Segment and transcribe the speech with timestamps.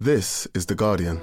[0.00, 1.16] This is The Guardian.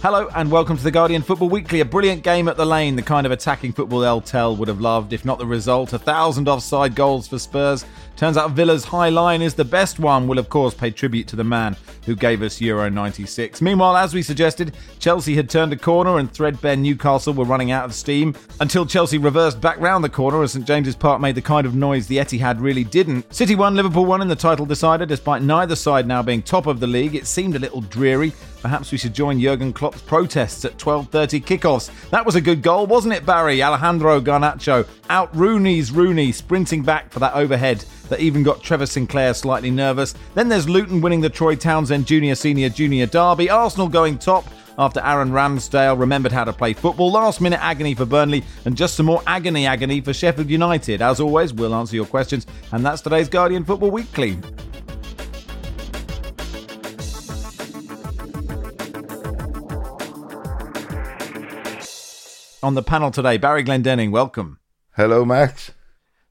[0.00, 1.80] Hello and welcome to the Guardian Football Weekly.
[1.80, 4.80] A brilliant game at the lane, the kind of attacking football El Tel would have
[4.80, 5.94] loved, if not the result.
[5.94, 7.84] A thousand offside goals for Spurs.
[8.16, 10.26] Turns out Villa's high line is the best one.
[10.26, 11.76] Will of course pay tribute to the man
[12.06, 13.60] who gave us Euro 96.
[13.60, 17.84] Meanwhile, as we suggested, Chelsea had turned a corner and threadbare Newcastle were running out
[17.84, 21.42] of steam until Chelsea reversed back round the corner as St James's Park made the
[21.42, 23.32] kind of noise the Etihad really didn't.
[23.34, 26.80] City won, Liverpool won in the title decider despite neither side now being top of
[26.80, 27.14] the league.
[27.14, 28.32] It seemed a little dreary.
[28.62, 31.90] Perhaps we should join Jurgen Klopp's protests at 12:30 kickoffs.
[32.10, 33.62] That was a good goal, wasn't it, Barry?
[33.62, 39.34] Alejandro Garnacho out Rooney's Rooney sprinting back for that overhead that even got Trevor Sinclair
[39.34, 40.14] slightly nervous.
[40.34, 43.50] Then there's Luton winning the Troy Townsend Junior Senior Junior Derby.
[43.50, 44.46] Arsenal going top
[44.78, 47.10] after Aaron Ramsdale remembered how to play football.
[47.10, 51.02] Last minute agony for Burnley and just some more agony agony for Sheffield United.
[51.02, 54.38] As always, we'll answer your questions, and that's today's Guardian Football Weekly.
[62.66, 64.58] On the panel today, Barry Glendenning, welcome.
[64.96, 65.70] Hello, Max.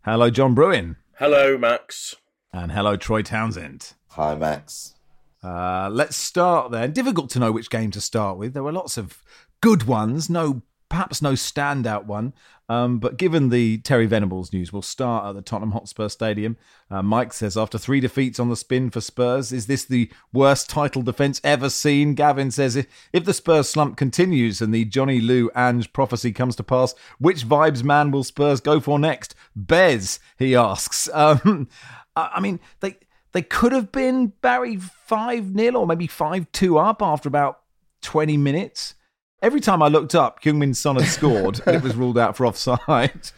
[0.03, 0.97] Hello, John Brewin.
[1.17, 2.14] Hello, Max.
[2.52, 3.94] And hello, Troy Townsend.
[4.09, 4.95] Hi, Max.
[5.42, 6.92] Uh, let's start then.
[6.92, 8.53] Difficult to know which game to start with.
[8.53, 9.23] There were lots of
[9.61, 10.61] good ones, no,
[10.95, 12.31] perhaps no standout one.
[12.69, 16.55] Um, but given the Terry Venables news, we'll start at the Tottenham Hotspur Stadium.
[16.89, 20.69] Uh, Mike says, after three defeats on the spin for Spurs, is this the worst
[20.69, 22.13] title defence ever seen?
[22.13, 26.55] Gavin says, if, if the Spurs slump continues and the Johnny Lou Ange prophecy comes
[26.55, 29.35] to pass, which vibes man will Spurs go for next?
[29.53, 31.09] Bez, he asks.
[31.25, 31.67] Um,
[32.15, 32.97] I, mean, they
[33.33, 37.61] they could have been Barry 5 0 or maybe 5 2 up after about
[38.02, 38.95] 20 minutes.
[39.41, 42.45] Every time I looked up, Heung-min Son had scored and it was ruled out for
[42.45, 43.31] offside.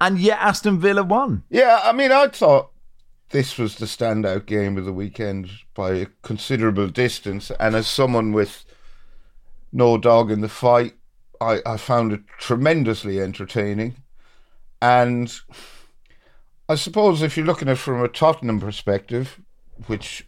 [0.00, 1.44] And yet Aston Villa won.
[1.48, 2.70] Yeah, I mean, I thought
[3.30, 7.50] this was the standout game of the weekend by a considerable distance.
[7.58, 8.64] And as someone with
[9.72, 10.94] no dog in the fight,
[11.40, 13.96] I, I found it tremendously entertaining.
[14.82, 15.32] And
[16.68, 19.40] I suppose if you're looking at it from a Tottenham perspective,
[19.86, 20.26] which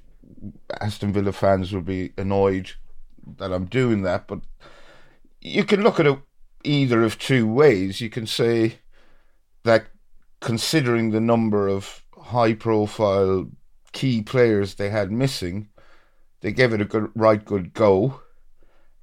[0.81, 2.73] Aston Villa fans will be annoyed
[3.39, 4.41] that I'm doing that, but
[5.41, 6.19] you can look at it
[6.65, 8.01] either of two ways.
[8.01, 8.81] You can say
[9.65, 9.87] that
[10.41, 13.51] considering the number of high profile
[13.93, 15.69] key players they had missing,
[16.41, 18.21] they gave it a good, right good go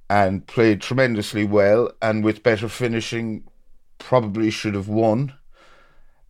[0.08, 3.44] and played tremendously well and with better finishing
[3.98, 5.34] probably should have won.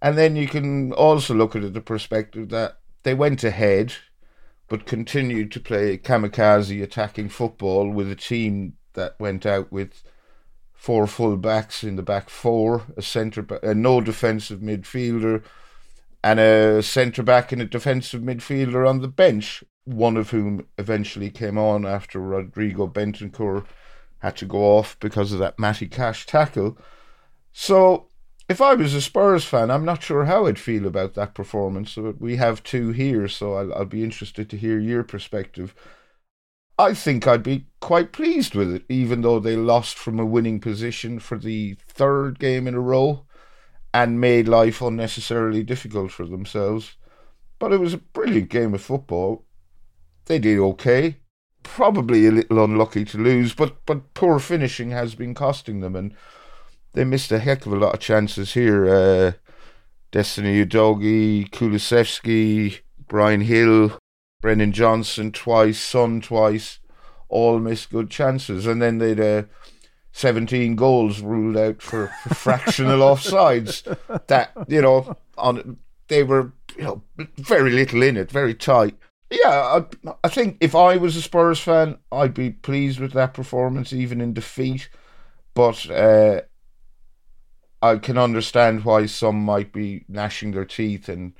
[0.00, 3.94] And then you can also look at it the perspective that they went ahead
[4.68, 10.02] but continued to play kamikaze attacking football with a team that went out with
[10.72, 15.42] four full backs in the back four, a centre, a uh, no defensive midfielder,
[16.22, 19.62] and a centre back and a defensive midfielder on the bench.
[19.84, 23.66] One of whom eventually came on after Rodrigo Bentancur
[24.20, 26.78] had to go off because of that Matty Cash tackle.
[27.52, 28.06] So,
[28.48, 31.94] if I was a Spurs fan, I'm not sure how I'd feel about that performance.
[31.94, 35.74] But we have two here, so I'll, I'll be interested to hear your perspective.
[36.78, 40.58] I think I'd be quite pleased with it, even though they lost from a winning
[40.58, 43.26] position for the third game in a row
[43.92, 46.96] and made life unnecessarily difficult for themselves.
[47.60, 49.44] But it was a brilliant game of football.
[50.26, 51.18] They did okay.
[51.62, 56.12] Probably a little unlucky to lose, but, but poor finishing has been costing them, and
[56.92, 58.88] they missed a heck of a lot of chances here.
[58.88, 59.32] Uh,
[60.10, 63.98] Destiny Udogie, Kulusevski, Bryan Gil,
[64.44, 66.78] Brennan Johnson twice, Son twice,
[67.30, 68.66] all missed good chances.
[68.66, 69.44] And then they'd uh,
[70.12, 73.84] 17 goals ruled out for, for fractional offsides.
[74.26, 75.78] That, you know, on
[76.08, 77.02] they were you know
[77.38, 78.98] very little in it, very tight.
[79.30, 83.32] Yeah, I, I think if I was a Spurs fan, I'd be pleased with that
[83.32, 84.90] performance, even in defeat.
[85.54, 86.42] But uh,
[87.80, 91.08] I can understand why some might be gnashing their teeth.
[91.08, 91.32] And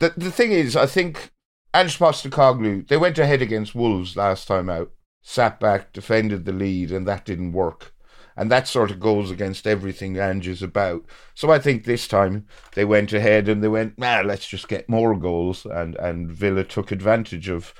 [0.00, 1.31] the the thing is, I think
[1.74, 4.90] Ange Postecoglou, they went ahead against Wolves last time out,
[5.22, 7.94] sat back, defended the lead, and that didn't work.
[8.36, 11.04] And that sort of goes against everything Ange is about.
[11.34, 14.88] So I think this time they went ahead and they went, nah, let's just get
[14.88, 15.66] more goals.
[15.66, 17.74] And, and Villa took advantage of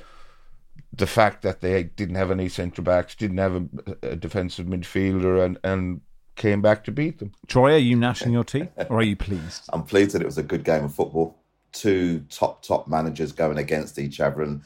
[0.93, 3.67] the fact that they didn't have any centre backs, didn't have a,
[4.03, 6.03] a, defensive midfielder, and, and
[6.37, 7.33] came back to beat them.
[7.47, 9.65] Troy, are you gnashing your teeth or are you pleased?
[9.73, 11.42] I'm pleased that it was a good game of football
[11.73, 14.63] two top top managers going against each other, and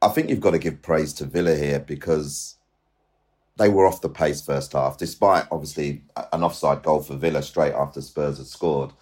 [0.00, 2.56] I think you've got to give praise to Villa here because
[3.58, 6.02] they were off the pace first half, despite obviously
[6.32, 8.92] an offside goal for Villa straight after Spurs had scored.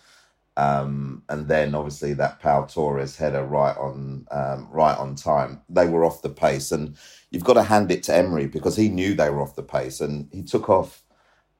[0.58, 5.60] Um, and then obviously that Pau Torres header right on um, right on time.
[5.68, 6.96] They were off the pace, and
[7.30, 10.00] you've got to hand it to Emery because he knew they were off the pace,
[10.00, 11.02] and he took off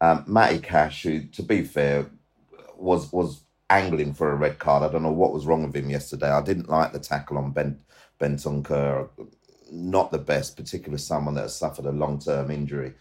[0.00, 2.06] um, Matty Cash, who, to be fair,
[2.76, 4.82] was was angling for a red card.
[4.82, 6.30] I don't know what was wrong with him yesterday.
[6.30, 7.80] I didn't like the tackle on Ben
[8.20, 9.08] Bentancur.
[9.72, 12.94] Not the best, particularly someone that has suffered a long term injury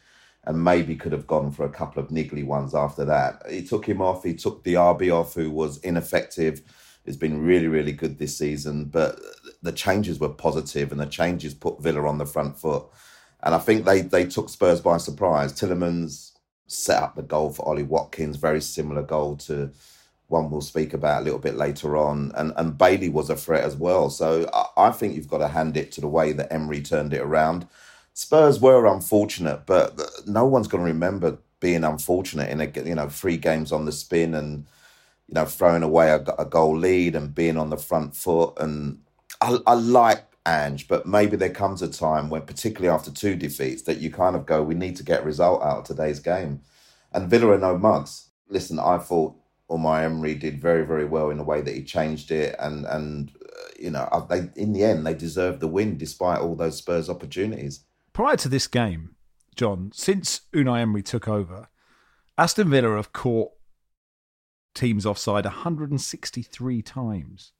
[0.46, 3.42] and maybe could have gone for a couple of niggly ones after that.
[3.50, 4.24] He took him off.
[4.24, 6.62] He took the RB off, who was ineffective.
[7.06, 9.20] Has been really, really good this season, but
[9.62, 12.86] the changes were positive, and the changes put Villa on the front foot.
[13.44, 15.54] And I think they they took Spurs by surprise.
[15.54, 16.32] Tielemans
[16.66, 19.72] set up the goal for Ollie Watkins, very similar goal to
[20.28, 22.32] one we'll speak about a little bit later on.
[22.36, 24.10] And and Bailey was a threat as well.
[24.10, 27.14] So I, I think you've got to hand it to the way that Emery turned
[27.14, 27.68] it around.
[28.14, 33.10] Spurs were unfortunate, but no one's going to remember being unfortunate in a you know
[33.10, 34.66] three games on the spin and
[35.28, 38.54] you know throwing away a, a goal lead and being on the front foot.
[38.58, 39.00] And
[39.42, 43.84] I, I like Ange, but maybe there comes a time when, particularly after two defeats,
[43.84, 46.62] that you kind of go, we need to get a result out of today's game.
[47.12, 48.30] And Villa are no mugs.
[48.48, 49.36] Listen, I thought
[49.70, 53.32] Unai Emery did very, very well in the way that he changed it, and and
[53.44, 57.10] uh, you know, they in the end they deserved the win despite all those Spurs
[57.10, 57.86] opportunities
[58.16, 59.14] prior to this game,
[59.58, 61.68] John, since Unai Emery took over,
[62.38, 63.52] Aston Villa have caught
[64.74, 67.52] teams offside 163 times.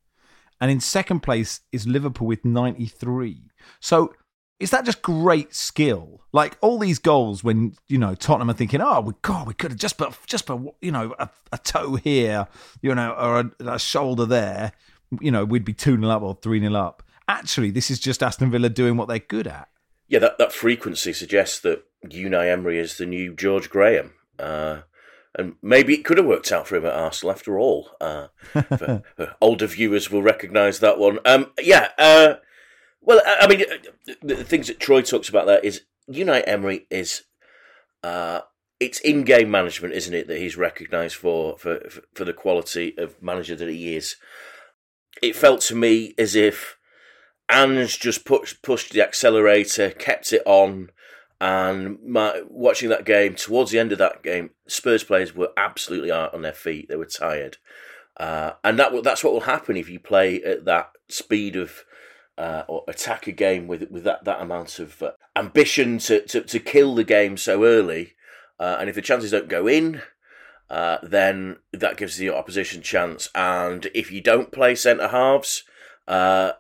[0.62, 3.50] And in second place is Liverpool with 93.
[3.82, 4.14] So
[4.60, 6.22] is that just great skill?
[6.32, 9.72] Like all these goals when, you know, Tottenham are thinking, oh, we, God, we could
[9.72, 12.48] have just put, just put, you know, a, a toe here,
[12.82, 14.72] you know, or a, a, shoulder there,
[15.20, 17.04] you know, we'd be 2 0 up or 3 0 up.
[17.28, 19.70] Actually, this is just Aston Villa doing what they're good at
[20.08, 24.14] yeah, that, that frequency suggests that Unai Emery is the new George Graham.
[24.38, 24.82] Uh,
[25.38, 27.90] and maybe it could have worked out for him at Arsenal after all.
[28.00, 31.20] Uh, for, for older viewers will recognise that one.
[31.26, 32.36] Um, yeah, uh,
[33.06, 33.64] well, I mean,
[34.22, 37.24] the things that Troy talks about there is Unai Emery is
[38.04, 38.42] uh,
[38.80, 41.80] it's in-game management, isn't it, that he's recognised for, for
[42.14, 44.16] for the quality of manager that he is.
[45.22, 46.78] It felt to me as if
[47.50, 50.90] Ange just pushed pushed the accelerator, kept it on,
[51.40, 56.12] and my, watching that game towards the end of that game, Spurs players were absolutely
[56.12, 56.90] out on their feet.
[56.90, 57.58] They were tired,
[58.18, 61.86] uh, and that that's what will happen if you play at that speed of
[62.38, 66.42] uh, or attack a game with with that, that amount of uh, ambition to, to
[66.42, 68.14] to kill the game so early.
[68.60, 70.02] Uh, and if the chances don't go in,
[70.70, 73.30] uh, then that gives the opposition chance.
[73.36, 75.64] And if you don't play centre halves,
[76.08, 76.54] uh,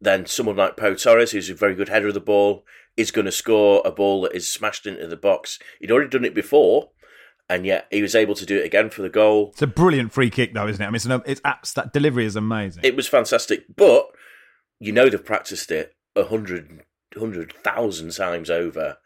[0.00, 2.64] then someone like Pau Torres, who's a very good header of the ball,
[2.96, 5.58] is going to score a ball that is smashed into the box.
[5.80, 6.90] He'd already done it before,
[7.48, 9.50] and yet he was able to do it again for the goal.
[9.52, 10.86] It's a brilliant free kick, though, isn't it?
[10.86, 12.82] I mean, it's, an, it's that delivery is amazing.
[12.82, 14.10] It was fantastic, but
[14.82, 16.82] you know they've practiced it a hundred,
[17.16, 18.98] hundred thousand times over,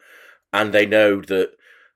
[0.51, 1.53] and they know that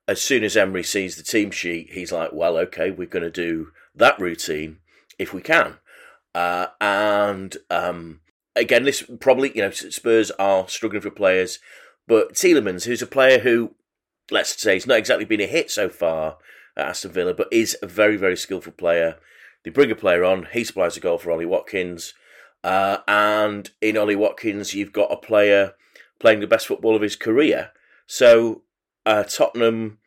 [0.07, 3.31] as soon as Emery sees the team sheet, he's like, "Well, okay, we're going to
[3.31, 4.81] do that routine
[5.19, 5.79] if we can,"
[6.35, 8.21] uh, and um,
[8.55, 11.59] again, this probably you know Spurs are struggling for players,
[12.07, 13.77] but Tielemans, who's a player who,
[14.31, 16.37] let's say, he's not exactly been a hit so far
[16.77, 19.17] at Aston Villa, but is a very very skillful player.
[19.65, 22.13] They bring a player on, he supplies a goal for Ollie Watkins,
[22.63, 25.75] uh, and in Ollie Watkins, you've got a player
[26.19, 27.71] playing the best football of his career.
[28.07, 28.63] So
[29.07, 29.99] uh, Tottenham,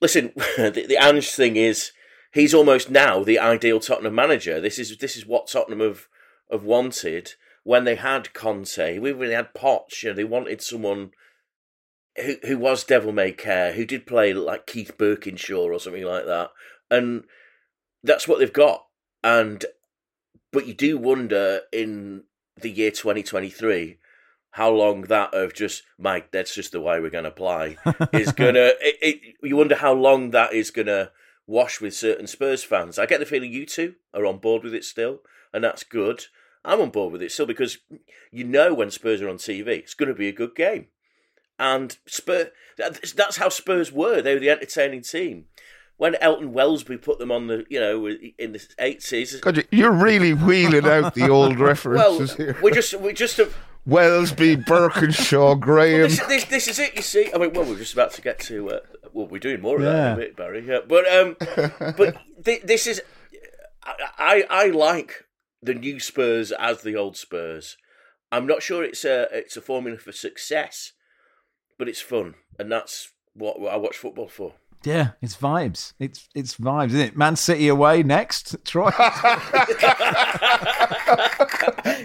[0.00, 1.92] listen, the, the Ange thing is
[2.32, 4.60] he's almost now the ideal Tottenham manager.
[4.60, 6.08] This is this is what Tottenham have
[6.50, 7.32] have wanted
[7.64, 8.98] when they had Conte.
[8.98, 10.02] We really had Poch.
[10.02, 11.10] You know, they wanted someone
[12.16, 16.26] who who was devil may care, who did play like Keith Burkinshaw or something like
[16.26, 16.50] that,
[16.90, 17.24] and
[18.02, 18.84] that's what they've got.
[19.24, 19.64] And
[20.56, 22.22] but you do wonder in
[22.62, 23.98] the year 2023
[24.52, 27.76] how long that of just Mike, that's just the way we're going to play
[28.14, 28.72] is gonna.
[28.80, 31.10] it, it, you wonder how long that is gonna
[31.46, 32.98] wash with certain Spurs fans.
[32.98, 35.20] I get the feeling you two are on board with it still,
[35.52, 36.24] and that's good.
[36.64, 37.76] I'm on board with it still because
[38.30, 40.86] you know when Spurs are on TV, it's going to be a good game.
[41.58, 42.46] And Spurs,
[42.78, 44.22] that's how Spurs were.
[44.22, 45.48] They were the entertaining team.
[45.98, 49.40] When Elton Welsby put them on the, you know, in the eighties.
[49.40, 52.56] God, you're really wheeling out the old references well, here.
[52.62, 53.56] We just, we just have.
[53.88, 56.00] Welsby, Burkinshaw, Graham.
[56.00, 56.96] Well, this, this, this, is it.
[56.96, 58.70] You see, I mean, well, we're just about to get to.
[58.70, 58.80] Uh,
[59.12, 59.92] well, we're doing more of yeah.
[59.92, 60.66] that in a bit, Barry.
[60.66, 60.80] Yeah.
[60.86, 61.36] But um,
[61.96, 63.00] but th- this is.
[63.84, 65.24] I, I I like
[65.62, 67.76] the new Spurs as the old Spurs.
[68.32, 70.92] I'm not sure it's a it's a formula for success,
[71.78, 74.54] but it's fun, and that's what, what I watch football for.
[74.84, 75.94] Yeah, it's vibes.
[75.98, 77.16] It's it's vibes, isn't it?
[77.16, 78.90] Man City away next, Troy.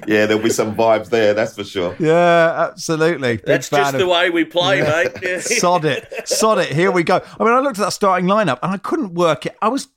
[0.08, 1.96] yeah, there'll be some vibes there, that's for sure.
[2.00, 3.38] Yeah, absolutely.
[3.38, 5.04] Big That's just fan the of- way we play, Yeah.
[5.22, 5.42] mate.
[5.44, 6.72] Sod it, sod it.
[6.74, 7.22] Here we go.
[7.40, 9.56] I mean, I looked at that starting lineup and I couldn't work it.
[9.62, 9.88] I was,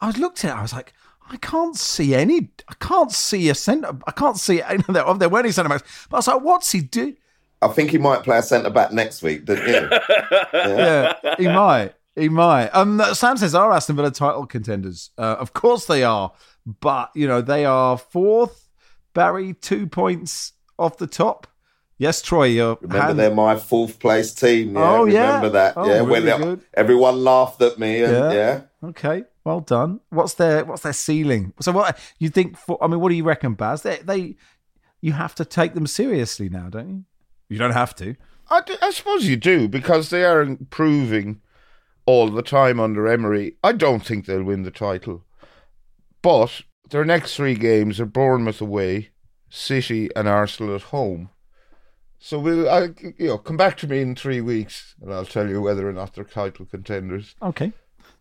[0.00, 0.56] I was looked at it.
[0.56, 0.92] I was like,
[1.30, 2.50] I can't see any.
[2.68, 3.96] I can't see a centre.
[4.06, 4.62] I can't see.
[4.62, 6.06] any know there, there weren't any centre backs.
[6.10, 7.14] But I was like, what's he do?
[7.62, 9.88] I think he might play a centre back next week, didn't you?
[10.52, 11.94] Yeah, he might.
[12.16, 12.68] He might.
[12.68, 15.10] Um, Sam says, are Aston Villa title contenders?
[15.18, 16.32] Uh, of course they are,
[16.80, 18.68] but you know they are fourth.
[19.14, 21.46] Barry, two points off the top.
[21.98, 22.46] Yes, Troy.
[22.46, 24.74] You're Remember, hand- they're my fourth place team.
[24.74, 25.26] Yeah, Oh, yeah?
[25.26, 25.74] remember that.
[25.76, 26.60] Oh, yeah, really when they- good.
[26.74, 28.02] everyone laughed at me.
[28.02, 28.32] And, Yeah.
[28.32, 28.60] yeah.
[28.88, 30.00] Okay, well done.
[30.10, 31.52] What's their What's their ceiling?
[31.60, 32.56] So what you think?
[32.58, 33.82] For I mean, what do you reckon, Baz?
[33.82, 34.36] They, they
[35.00, 37.04] you have to take them seriously now, don't you?
[37.48, 38.16] You don't have to.
[38.50, 41.40] I I suppose you do because they are improving
[42.06, 43.56] all the time under Emery.
[43.62, 45.24] I don't think they'll win the title,
[46.22, 49.10] but their next three games are Bournemouth away,
[49.48, 51.30] City, and Arsenal at home.
[52.18, 55.48] So we'll, I, you know, come back to me in three weeks, and I'll tell
[55.48, 57.34] you whether or not they're title contenders.
[57.42, 57.72] Okay.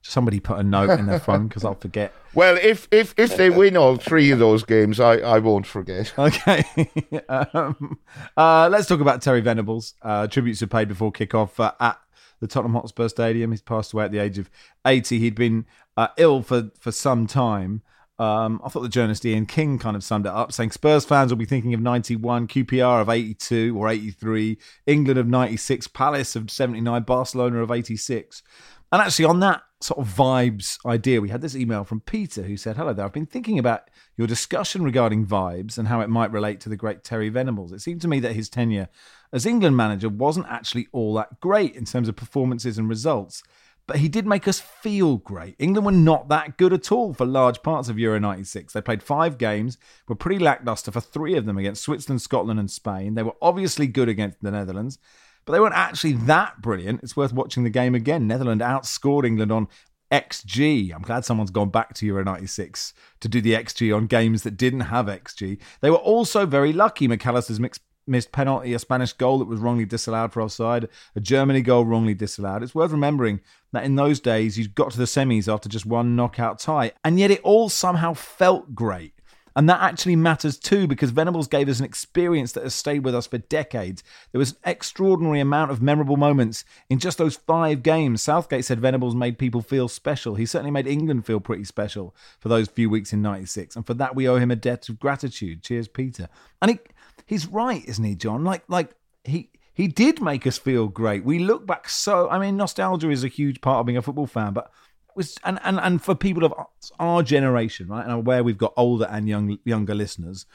[0.02, 2.14] Somebody put a note in their phone because I'll forget.
[2.36, 6.12] Well, if if if they win all three of those games, I, I won't forget.
[6.18, 6.64] Okay.
[7.30, 8.00] um,
[8.36, 9.94] uh, let's talk about Terry Venables.
[10.02, 12.00] Uh, tributes are paid before kickoff uh, at
[12.44, 13.52] the Tottenham Hotspur Stadium.
[13.52, 14.50] He's passed away at the age of
[14.86, 15.18] 80.
[15.18, 17.82] He'd been uh, ill for, for some time.
[18.20, 21.32] Um, I thought the journalist Ian King kind of summed it up, saying Spurs fans
[21.32, 26.52] will be thinking of 91, QPR of 82 or 83, England of 96, Palace of
[26.52, 28.44] 79, Barcelona of 86.
[28.92, 32.58] And actually, on that sort of vibes idea, we had this email from Peter who
[32.58, 36.32] said, Hello there, I've been thinking about your discussion regarding vibes and how it might
[36.32, 37.72] relate to the great Terry Venables.
[37.72, 38.90] It seemed to me that his tenure
[39.34, 43.44] as England manager wasn't actually all that great in terms of performances and results,
[43.86, 45.56] but he did make us feel great.
[45.60, 48.72] England were not that good at all for large parts of Euro 96.
[48.72, 52.72] They played five games, were pretty lackluster for three of them against Switzerland, Scotland, and
[52.72, 53.16] Spain.
[53.16, 55.00] They were obviously good against the Netherlands
[55.46, 57.02] but they weren't actually that brilliant.
[57.04, 58.28] It's worth watching the game again.
[58.28, 59.68] Netherlands outscored England on
[60.12, 60.94] XG.
[60.94, 64.58] I'm glad someone's gone back to Euro 96 to do the XG on games that
[64.58, 65.60] didn't have XG.
[65.82, 67.08] They were also very lucky.
[67.08, 71.62] McAllister's mixed, missed penalty, a Spanish goal that was wrongly disallowed for offside, a Germany
[71.62, 72.64] goal wrongly disallowed.
[72.64, 73.42] It's worth remembering
[73.72, 77.20] that in those days you got to the semis after just one knockout tie, and
[77.20, 79.14] yet it all somehow felt great.
[79.56, 83.14] And that actually matters too because Venables gave us an experience that has stayed with
[83.14, 84.04] us for decades.
[84.32, 88.22] There was an extraordinary amount of memorable moments in just those five games.
[88.22, 90.36] Southgate said Venables made people feel special.
[90.36, 93.76] He certainly made England feel pretty special for those few weeks in 96.
[93.76, 95.62] And for that, we owe him a debt of gratitude.
[95.62, 96.30] Cheers, Peter.
[96.62, 96.80] And he,
[97.26, 98.44] he's right, isn't he, John?
[98.44, 98.92] Like, like
[99.24, 99.50] he.
[99.76, 101.26] He did make us feel great.
[101.26, 102.30] We look back so.
[102.30, 104.72] I mean, nostalgia is a huge part of being a football fan, but
[105.16, 106.54] was and, and and for people of
[107.00, 108.04] our generation, right?
[108.04, 110.46] And aware we've got older and young younger listeners,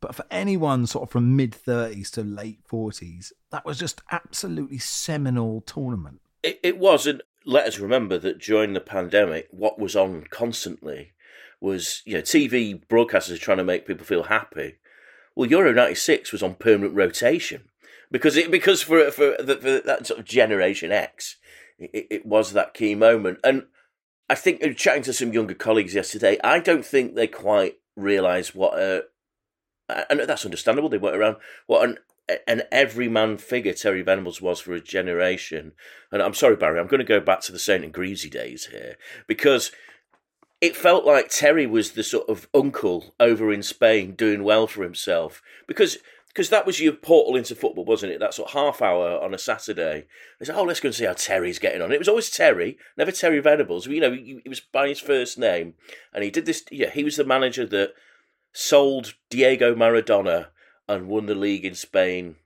[0.00, 4.78] but for anyone sort of from mid thirties to late forties, that was just absolutely
[4.78, 6.20] seminal tournament.
[6.42, 11.12] It, it was, and let us remember that during the pandemic, what was on constantly
[11.60, 14.76] was you know TV broadcasters trying to make people feel happy.
[15.36, 17.68] Well, Euro '96 was on permanent rotation
[18.10, 21.36] because it because for for, the, for that sort of Generation X,
[21.78, 23.38] it, it was that key moment.
[23.42, 23.64] And
[24.28, 28.78] I think chatting to some younger colleagues yesterday, I don't think they quite realise what
[28.78, 29.04] a
[29.88, 30.88] and that's understandable.
[30.88, 31.36] They weren't around
[31.66, 31.98] what an
[32.46, 35.72] an everyman figure Terry Venables was for a generation.
[36.10, 38.66] And I'm sorry, Barry, I'm going to go back to the Saint and Greavsie days
[38.66, 39.72] here because
[40.64, 44.82] it felt like Terry was the sort of uncle over in Spain doing well for
[44.82, 48.18] himself because because that was your portal into football, wasn't it?
[48.18, 50.06] That sort of half hour on a Saturday.
[50.40, 51.92] It's like, oh, let's go and see how Terry's getting on.
[51.92, 53.86] It was always Terry, never Terry Venables.
[53.86, 55.74] You know, he was by his first name,
[56.14, 56.64] and he did this.
[56.72, 57.92] Yeah, he was the manager that
[58.54, 60.46] sold Diego Maradona
[60.88, 62.36] and won the league in Spain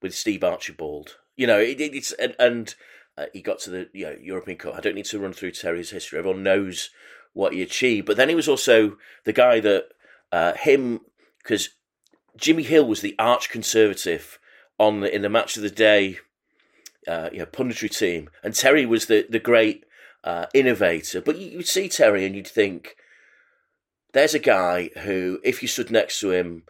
[0.00, 1.18] with Steve Archibald.
[1.36, 2.74] You know, it, it, it's and, and
[3.18, 4.74] uh, he got to the you know, European Cup.
[4.76, 6.20] I don't need to run through Terry's history.
[6.20, 6.90] Everyone knows
[7.34, 8.06] what he achieved.
[8.06, 9.88] But then he was also the guy that
[10.32, 11.00] uh, him
[11.42, 11.70] because
[12.36, 14.38] Jimmy Hill was the arch conservative
[14.78, 16.18] on the, in the match of the day,
[17.06, 19.84] uh, you know, punditry team, and Terry was the the great
[20.24, 21.20] uh, innovator.
[21.20, 22.96] But you, would see Terry and you'd think,
[24.12, 26.64] there's a guy who, if you stood next to him,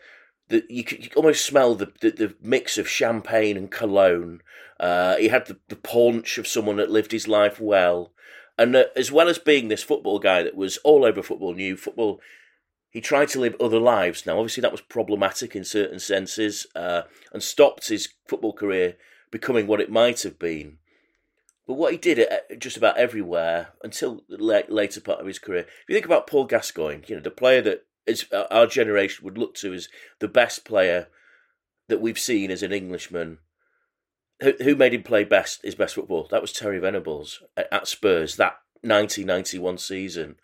[0.48, 4.42] that you could, you almost smell the, the, the mix of champagne and cologne.
[4.78, 8.12] Uh, he had the, the paunch of someone that lived his life well,
[8.58, 11.76] and uh, as well as being this football guy that was all over football, knew
[11.76, 12.20] football
[12.90, 14.24] he tried to live other lives.
[14.24, 18.96] Now, obviously, that was problematic in certain senses uh, and stopped his football career
[19.32, 20.78] becoming what it might have been.
[21.66, 25.40] But what he did at just about everywhere until the late, later part of his
[25.40, 25.62] career.
[25.62, 29.38] If you think about Paul Gascoigne, you know the player that is our generation would
[29.38, 29.88] look to as
[30.20, 31.08] the best player
[31.88, 33.38] that we've seen as an Englishman.
[34.40, 36.28] Who, who made him play best his best football?
[36.30, 40.36] That was Terry Venables at, at Spurs that 1991 season,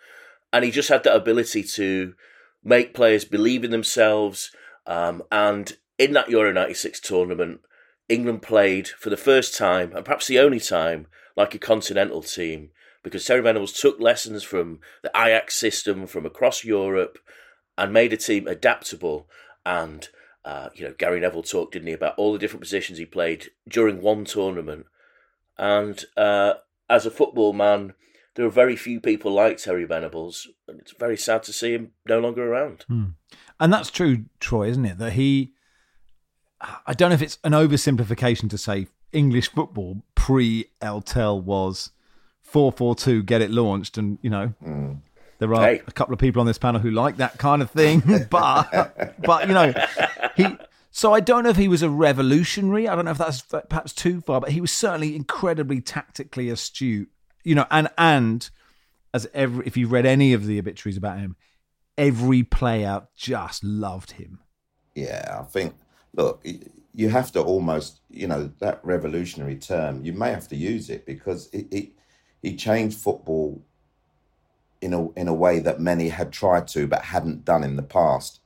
[0.53, 2.15] and he just had that ability to
[2.63, 4.51] make players believe in themselves.
[4.87, 7.61] Um, and in that Euro 96 tournament,
[8.09, 11.07] England played for the first time, and perhaps the only time,
[11.37, 12.71] like a continental team,
[13.03, 17.19] because Terry Venables took lessons from the Ajax system from across Europe
[17.79, 19.29] and made a team adaptable.
[19.65, 20.09] And,
[20.45, 23.51] uh, you know, Gary Neville talked, didn't he, about all the different positions he played
[23.69, 24.87] during one tournament.
[25.59, 26.55] And uh,
[26.89, 27.95] as a football man,
[28.35, 31.93] there are very few people like Terry Venables, and it's very sad to see him
[32.07, 32.85] no longer around.
[32.89, 33.05] Hmm.
[33.59, 34.99] And that's true, Troy, isn't it?
[34.99, 35.53] That he,
[36.87, 41.91] I don't know if it's an oversimplification to say English football pre Eltel was
[42.41, 44.55] 4 4 2, get it launched, and, you know.
[44.65, 45.01] Mm.
[45.41, 45.83] There are hey.
[45.87, 49.49] a couple of people on this panel who like that kind of thing, but but
[49.49, 49.75] you know,
[50.37, 50.47] he
[50.93, 52.87] so I don't know if he was a revolutionary.
[52.87, 57.11] I don't know if that's perhaps too far, but he was certainly incredibly tactically astute
[57.45, 58.51] you know, and and
[59.13, 61.37] as every if you read any of the obituaries about him,
[61.97, 64.41] every player just loved him.
[64.95, 65.75] Yeah, I think.
[66.13, 66.45] Look,
[66.93, 70.05] you have to almost, you know, that revolutionary term.
[70.05, 71.91] You may have to use it because it, it
[72.43, 73.65] he changed football
[74.81, 77.83] in a in a way that many had tried to but hadn't done in the
[77.83, 78.41] past.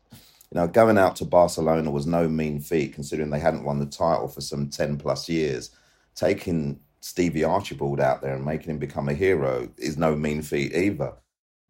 [0.50, 3.86] You know, going out to Barcelona was no mean feat considering they hadn't won the
[3.86, 5.70] title for some ten plus years.
[6.14, 10.74] Taking Stevie Archibald out there and making him become a hero is no mean feat
[10.74, 11.12] either.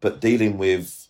[0.01, 1.07] But dealing with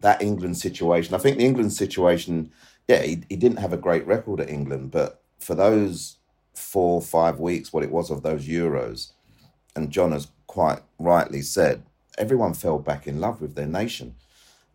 [0.00, 2.52] that England situation, I think the England situation,
[2.86, 6.16] yeah, he, he didn't have a great record at England, but for those
[6.54, 9.12] four, five weeks, what it was of those Euros,
[9.74, 11.82] and John has quite rightly said,
[12.18, 14.16] everyone fell back in love with their nation.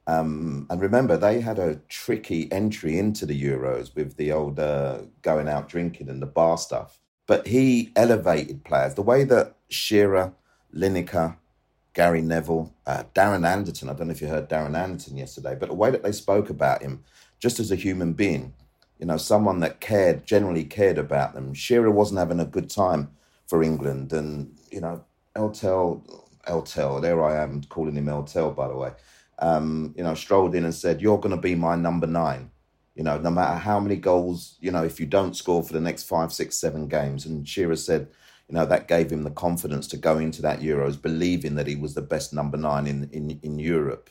[0.07, 4.99] Um, and remember, they had a tricky entry into the Euros with the old uh,
[5.21, 6.99] going out drinking and the bar stuff.
[7.27, 10.33] But he elevated players the way that Shearer,
[10.75, 11.37] Lineker,
[11.93, 13.89] Gary Neville, uh, Darren Anderton.
[13.89, 16.49] I don't know if you heard Darren Anderton yesterday, but the way that they spoke
[16.49, 17.03] about him,
[17.39, 18.53] just as a human being,
[18.99, 21.53] you know, someone that cared, generally cared about them.
[21.53, 23.11] Shearer wasn't having a good time
[23.47, 25.03] for England, and you know,
[25.35, 28.91] Eltel, Eltel, there I am calling him Eltel, by the way.
[29.39, 32.51] Um, you know, strolled in and said, "You're going to be my number nine.
[32.95, 35.79] You know, no matter how many goals, you know, if you don't score for the
[35.79, 37.25] next five, six, seven games.
[37.25, 38.09] And Shearer said,
[38.49, 41.77] you know, that gave him the confidence to go into that Euros believing that he
[41.77, 44.09] was the best number nine in, in, in Europe.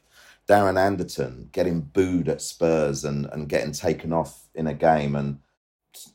[0.49, 5.14] Darren Anderton getting booed at Spurs and, and getting taken off in a game.
[5.14, 5.40] And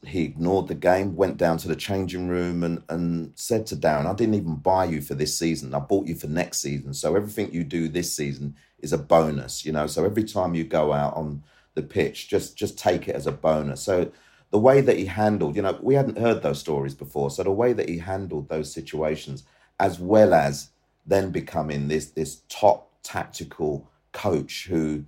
[0.06, 4.06] he ignored the game, went down to the changing room and, and said to Darren,
[4.06, 5.74] I didn't even buy you for this season.
[5.74, 6.94] I bought you for next season.
[6.94, 9.88] So everything you do this season is a bonus, you know.
[9.88, 11.44] So every time you go out on
[11.76, 12.28] the pitch.
[12.28, 13.82] Just just take it as a bonus.
[13.82, 14.12] So
[14.50, 17.30] the way that he handled, you know, we hadn't heard those stories before.
[17.30, 19.44] So the way that he handled those situations,
[19.80, 20.70] as well as
[21.06, 25.06] then becoming this this top tactical coach who,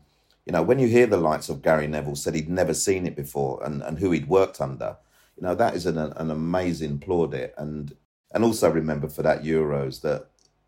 [0.47, 3.17] you know, when you hear the likes of Gary Neville said he'd never seen it
[3.17, 4.95] before and, and who he'd worked under,
[5.35, 7.53] you know, that is an, an amazing plaudit.
[7.57, 7.93] And
[8.33, 10.27] and also remember for that Euros that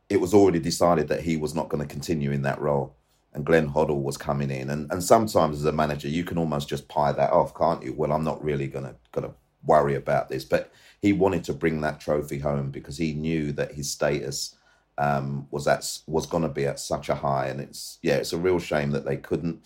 [0.09, 2.97] it was already decided that he was not going to continue in that role
[3.33, 4.69] and Glenn Hoddle was coming in.
[4.69, 7.93] And and sometimes as a manager, you can almost just pie that off, can't you?
[7.93, 10.43] Well, I'm not really gonna gonna worry about this.
[10.43, 14.55] But he wanted to bring that trophy home because he knew that his status
[14.99, 17.47] um, was at was going to be at such a high.
[17.47, 19.65] And it's yeah, it's a real shame that they couldn't,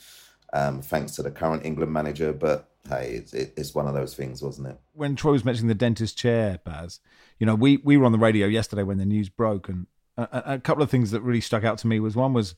[0.54, 2.32] um, thanks to the current England manager.
[2.32, 4.80] But hey, it's, it, it's one of those things, wasn't it?
[4.93, 7.00] When Troy was mentioning the dentist chair, Baz,
[7.39, 10.43] you know, we we were on the radio yesterday when the news broke, and a,
[10.46, 12.56] a couple of things that really stuck out to me was one was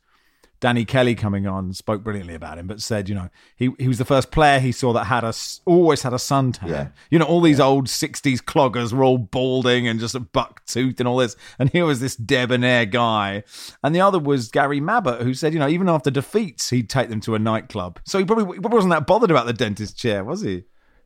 [0.59, 3.97] Danny Kelly coming on spoke brilliantly about him, but said, you know, he, he was
[3.97, 5.33] the first player he saw that had a
[5.65, 6.69] always had a suntan.
[6.69, 6.87] Yeah.
[7.09, 7.65] You know, all these yeah.
[7.65, 11.69] old '60s cloggers were all balding and just a buck tooth and all this, and
[11.69, 13.43] here was this debonair guy.
[13.83, 17.09] And the other was Gary Mabbutt, who said, you know, even after defeats, he'd take
[17.09, 17.99] them to a nightclub.
[18.05, 20.63] So he probably, he probably wasn't that bothered about the dentist chair, was he?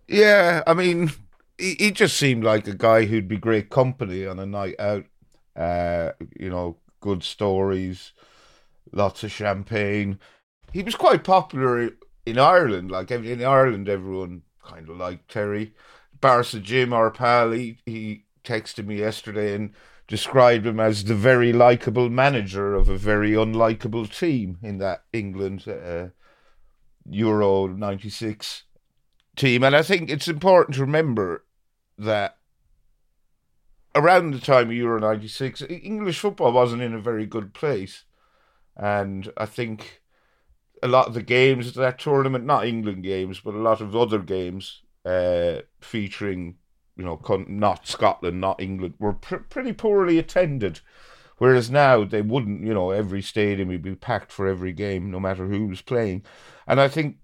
[0.08, 1.12] Yeah, I mean,
[1.58, 5.06] he, he just seemed like a guy who'd be great company on a night out.
[5.56, 8.14] Uh, you know, good stories
[8.92, 10.20] lots of champagne.
[10.72, 11.92] He was quite popular
[12.26, 12.92] in Ireland.
[12.92, 15.74] Like in Ireland, everyone kind of liked Terry.
[16.22, 19.74] Barca Jim, our pal, he, he texted me yesterday and
[20.08, 25.68] described him as the very likable manager of a very unlikable team in that England
[25.68, 26.08] uh,
[27.10, 28.64] Euro 96
[29.36, 29.64] team.
[29.64, 31.46] And I think it's important to remember
[31.98, 32.38] that
[33.96, 38.04] around the time of Euro 96, English football wasn't in a very good place.
[38.78, 40.02] And I think
[40.82, 43.96] a lot of the games of that tournament, not England games, but a lot of
[43.96, 46.56] other games uh, featuring,
[46.96, 50.80] you know, not Scotland, not England, were pr- pretty poorly attended.
[51.38, 55.20] Whereas now they wouldn't, you know, every stadium would be packed for every game, no
[55.20, 56.24] matter who was playing.
[56.68, 57.18] And I think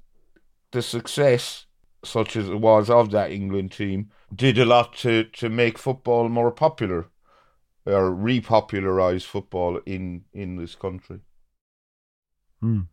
[0.72, 1.66] the success,
[2.04, 6.30] such as it was of that England team, did a lot to, to make football
[6.30, 7.10] more popular
[7.86, 11.20] or repopularize football in, in this country.
[12.66, 12.88] Mm.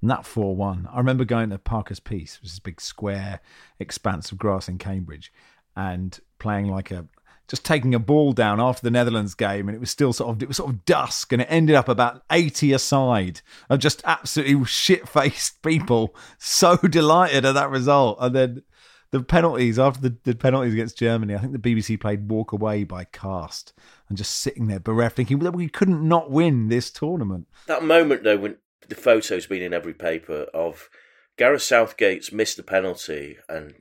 [0.00, 0.88] And that 4 1.
[0.92, 3.40] I remember going to Parker's Piece, which is a big square
[3.80, 5.32] expanse of grass in Cambridge,
[5.76, 7.06] and playing like a
[7.48, 10.42] just taking a ball down after the Netherlands game, and it was still sort of
[10.42, 14.64] it was sort of dusk, and it ended up about eighty aside of just absolutely
[14.66, 18.62] shit faced people, so delighted at that result, and then
[19.10, 21.34] the penalties after the, the penalties against Germany.
[21.34, 23.72] I think the BBC played "Walk Away" by Cast,
[24.08, 27.48] and just sitting there bereft, thinking that we couldn't not win this tournament.
[27.66, 28.56] That moment though, when
[28.88, 30.88] the photo's been in every paper of
[31.36, 33.74] Gareth Southgate's missed the penalty, and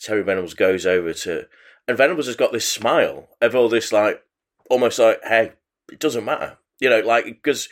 [0.00, 1.46] Terry Venables goes over to
[1.88, 4.22] and Venables has got this smile of all this, like,
[4.68, 5.52] almost like, hey,
[5.90, 6.58] it doesn't matter.
[6.78, 7.70] You know, like, because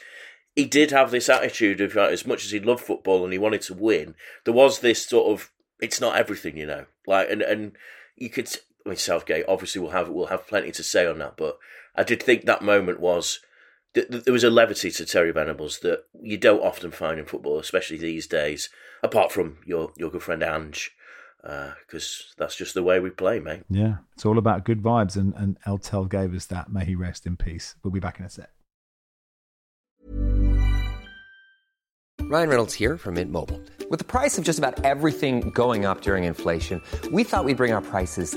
[0.56, 3.38] he did have this attitude of, like, as much as he loved football and he
[3.38, 6.86] wanted to win, there was this sort of, it's not everything, you know.
[7.06, 7.76] Like, and, and
[8.16, 8.48] you could,
[8.86, 11.58] I mean, Southgate obviously will have, will have plenty to say on that, but
[11.94, 13.40] I did think that moment was,
[13.94, 17.96] there was a levity to Terry Venables that you don't often find in football, especially
[17.96, 18.68] these days,
[19.02, 20.92] apart from your, your good friend Ange
[21.86, 23.62] because uh, that's just the way we play, mate.
[23.70, 26.72] Yeah, it's all about good vibes, and, and El Tel gave us that.
[26.72, 27.76] May he rest in peace.
[27.82, 28.50] We'll be back in a sec.
[32.22, 33.60] Ryan Reynolds here from Mint Mobile.
[33.88, 37.72] With the price of just about everything going up during inflation, we thought we'd bring
[37.72, 38.36] our prices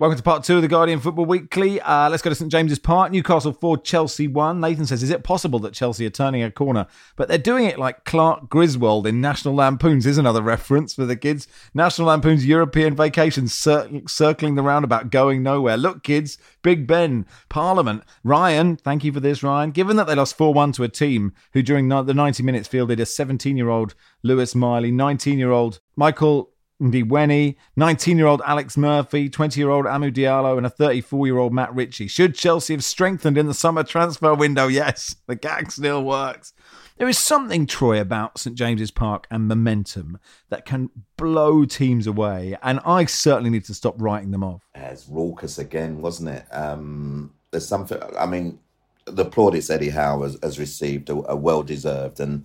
[0.00, 1.80] Welcome to part two of the Guardian Football Weekly.
[1.80, 3.10] Uh, let's go to St James's Park.
[3.10, 4.60] Newcastle 4, Chelsea 1.
[4.60, 6.86] Nathan says, Is it possible that Chelsea are turning a corner?
[7.16, 10.06] But they're doing it like Clark Griswold in National Lampoons.
[10.06, 11.48] Is another reference for the kids.
[11.74, 15.76] National Lampoon's European vacation cir- circling the roundabout, going nowhere.
[15.76, 18.76] Look, kids, Big Ben, Parliament, Ryan.
[18.76, 19.72] Thank you for this, Ryan.
[19.72, 23.00] Given that they lost 4 1 to a team who, during the 90 minutes, fielded
[23.00, 28.76] a 17 year old Lewis Miley, 19 year old Michael Ndiweni, 19 year old Alex
[28.76, 32.06] Murphy, 20 year old Amou Diallo, and a 34 year old Matt Ritchie.
[32.06, 34.68] Should Chelsea have strengthened in the summer transfer window?
[34.68, 36.52] Yes, the gag still works.
[36.98, 40.18] There is something, Troy, about St James's Park and momentum
[40.50, 44.68] that can blow teams away, and I certainly need to stop writing them off.
[44.74, 46.44] As raucous again, wasn't it?
[46.50, 48.58] Um, there's something, I mean,
[49.04, 52.44] the plaudits Eddie Howe has, has received are well deserved, and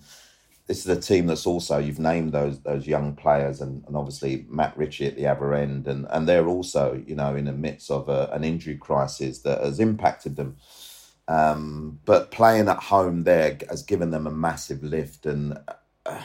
[0.66, 4.46] this is a team that's also you've named those those young players and, and obviously
[4.48, 5.86] Matt Ritchie at the other end.
[5.86, 9.60] And and they're also you know in the midst of a, an injury crisis that
[9.60, 10.56] has impacted them.
[11.28, 15.26] Um, but playing at home there has given them a massive lift.
[15.26, 15.58] And
[16.06, 16.22] uh,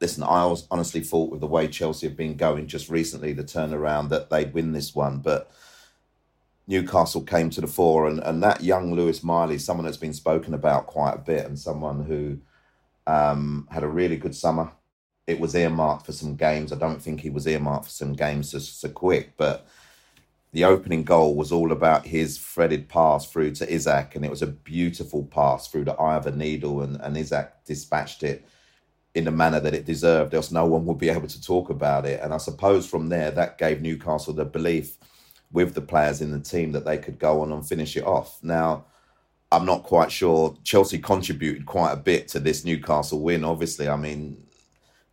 [0.00, 3.44] listen I was honestly thought with the way Chelsea have been going just recently the
[3.44, 5.18] turnaround that they'd win this one.
[5.18, 5.48] But
[6.66, 8.08] Newcastle came to the fore.
[8.08, 11.56] And, and that young Lewis Miley someone that's been spoken about quite a bit and
[11.56, 12.38] someone who
[13.10, 14.70] um, had a really good summer.
[15.26, 16.72] It was earmarked for some games.
[16.72, 19.66] I don't think he was earmarked for some games so, so quick, but
[20.52, 24.42] the opening goal was all about his threaded pass through to Isak, and it was
[24.42, 28.44] a beautiful pass through the eye of a needle, and, and Isak dispatched it
[29.14, 32.06] in the manner that it deserved, else no one would be able to talk about
[32.06, 32.20] it.
[32.22, 34.96] And I suppose from there, that gave Newcastle the belief
[35.52, 38.38] with the players in the team that they could go on and finish it off.
[38.42, 38.84] Now,
[39.52, 40.56] I'm not quite sure.
[40.64, 43.44] Chelsea contributed quite a bit to this Newcastle win.
[43.44, 44.36] Obviously, I mean,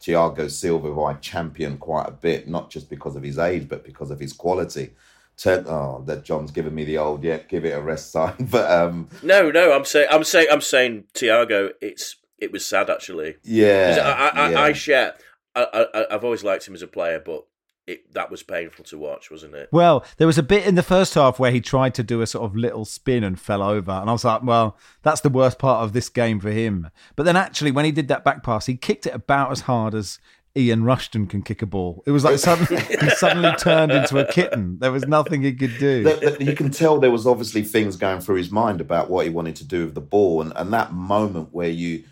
[0.01, 3.83] Thiago Silva, who I champion quite a bit, not just because of his age, but
[3.83, 4.91] because of his quality.
[5.37, 8.33] Turn, oh, that John's giving me the old, yeah, give it a rest sign.
[8.51, 11.71] But um, no, no, I'm saying, I'm saying, I'm saying, Thiago.
[11.81, 13.35] It's it was sad actually.
[13.43, 14.61] Yeah, I, I, yeah.
[14.61, 15.13] I share.
[15.55, 17.45] I, I, I've always liked him as a player, but
[17.87, 19.69] it, that was painful to watch, wasn't it?
[19.71, 22.27] Well, there was a bit in the first half where he tried to do a
[22.27, 23.91] sort of little spin and fell over.
[23.91, 26.89] And I was like, well, that's the worst part of this game for him.
[27.15, 29.95] But then actually, when he did that back pass, he kicked it about as hard
[29.95, 30.19] as
[30.57, 32.03] Ian Rushton can kick a ball.
[32.05, 34.79] It was like suddenly he suddenly turned into a kitten.
[34.79, 36.03] There was nothing he could do.
[36.03, 39.25] That- that you can tell there was obviously things going through his mind about what
[39.25, 42.03] he wanted to do with the ball, and, and that moment where you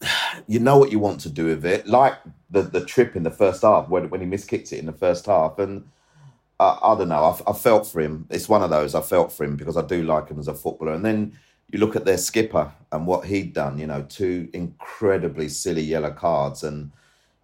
[0.46, 2.14] you know what you want to do with it, like
[2.50, 5.26] the the trip in the first half when when he miskicked it in the first
[5.26, 5.84] half, and
[6.60, 8.26] I, I don't know, I, I felt for him.
[8.30, 10.54] It's one of those I felt for him because I do like him as a
[10.54, 11.38] footballer, and then.
[11.68, 16.12] You look at their skipper and what he'd done, you know, two incredibly silly yellow
[16.12, 16.62] cards.
[16.62, 16.92] And,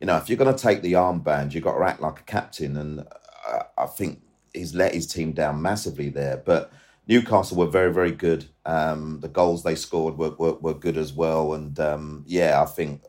[0.01, 2.23] you know, if you're going to take the armband, you've got to act like a
[2.23, 2.77] captain.
[2.77, 4.23] And uh, I think
[4.55, 6.37] he's let his team down massively there.
[6.37, 6.71] But
[7.09, 8.45] Newcastle were very, very good.
[8.65, 11.55] Um, the goals they scored were, were, were good as well.
[11.55, 13.03] And um, yeah, I think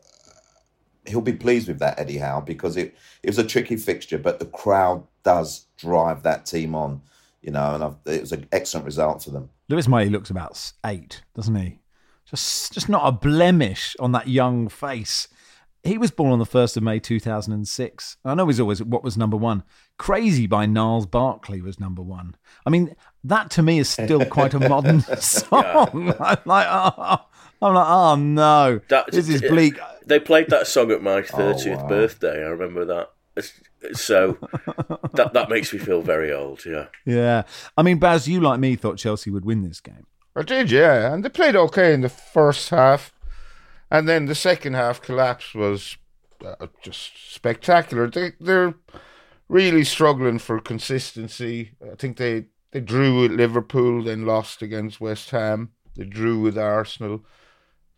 [1.06, 4.38] he'll be pleased with that, Eddie Howe, because it, it was a tricky fixture, but
[4.38, 7.02] the crowd does drive that team on,
[7.42, 9.50] you know, and I've, it was an excellent result for them.
[9.68, 11.78] Lewis Miley looks about eight, doesn't he?
[12.30, 15.28] Just, just not a blemish on that young face.
[15.82, 18.16] He was born on the first of May two thousand and six.
[18.24, 19.62] I know he's always what was number one.
[19.98, 22.36] Crazy by Gnarls Barkley was number one.
[22.64, 26.14] I mean, that to me is still quite a modern song.
[26.20, 27.18] I'm like, oh,
[27.60, 29.78] I'm like, oh no, That- this is bleak.
[30.06, 31.88] They played that song at my thirtieth wow.
[31.88, 32.44] birthday.
[32.44, 33.10] I remember that.
[33.92, 34.38] So
[35.12, 36.64] that that makes me feel very old.
[36.64, 36.86] Yeah.
[37.04, 37.42] Yeah,
[37.76, 40.06] I mean, Baz, you like me thought Chelsea would win this game.
[40.36, 43.12] I did, yeah, and they played okay in the first half,
[43.90, 45.96] and then the second half collapse was
[46.44, 48.08] uh, just spectacular.
[48.08, 48.74] They they're
[49.48, 51.72] really struggling for consistency.
[51.80, 55.70] I think they they drew with Liverpool, then lost against West Ham.
[55.96, 57.24] They drew with Arsenal,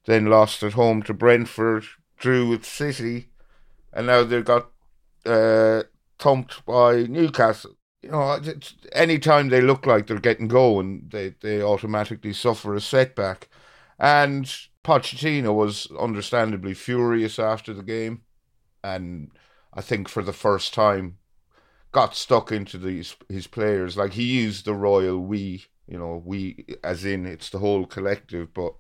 [0.06, 1.84] then lost at home to Brentford.
[2.18, 3.28] Drew with City,
[3.92, 4.70] and now they've got
[5.26, 5.82] uh,
[6.18, 7.76] thumped by Newcastle.
[8.02, 12.80] You know, it's- anytime they look like they're getting going, they, they automatically suffer a
[12.80, 13.48] setback.
[13.98, 14.46] And
[14.82, 18.22] Pochettino was understandably furious after the game,
[18.82, 19.30] and
[19.74, 21.18] I think for the first time
[21.92, 23.96] got stuck into these his players.
[23.96, 28.52] Like he used the royal we, you know, we as in it's the whole collective,
[28.54, 28.74] but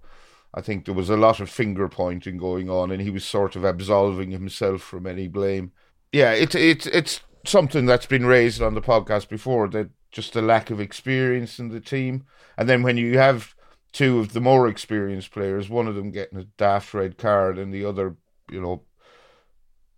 [0.56, 3.56] I think there was a lot of finger pointing going on, and he was sort
[3.56, 5.72] of absolving himself from any blame.
[6.12, 10.40] Yeah, it's it's it's something that's been raised on the podcast before that just the
[10.40, 12.24] lack of experience in the team,
[12.56, 13.54] and then when you have
[13.92, 17.72] two of the more experienced players, one of them getting a daft red card, and
[17.72, 18.16] the other,
[18.50, 18.82] you know,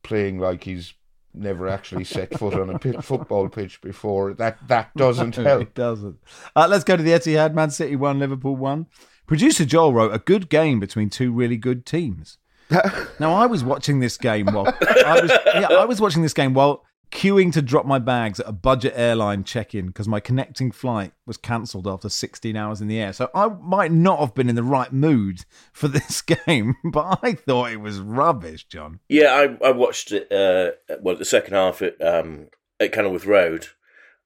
[0.02, 0.94] playing like he's
[1.32, 5.62] never actually set foot on a pit, football pitch before, that that doesn't help.
[5.62, 6.16] It doesn't.
[6.56, 7.54] Uh, let's go to the Etihad.
[7.54, 8.86] Man City one, Liverpool won.
[9.28, 12.38] Producer Joel wrote a good game between two really good teams.
[13.20, 16.52] now I was watching this game while I was yeah I was watching this game
[16.52, 21.12] while queuing to drop my bags at a budget airline check-in because my connecting flight
[21.26, 23.12] was cancelled after 16 hours in the air.
[23.12, 27.32] So I might not have been in the right mood for this game, but I
[27.32, 29.00] thought it was rubbish, John.
[29.08, 30.30] Yeah, I, I watched it.
[30.30, 32.48] Uh, well, the second half at um,
[32.80, 33.68] at Kenilworth Road,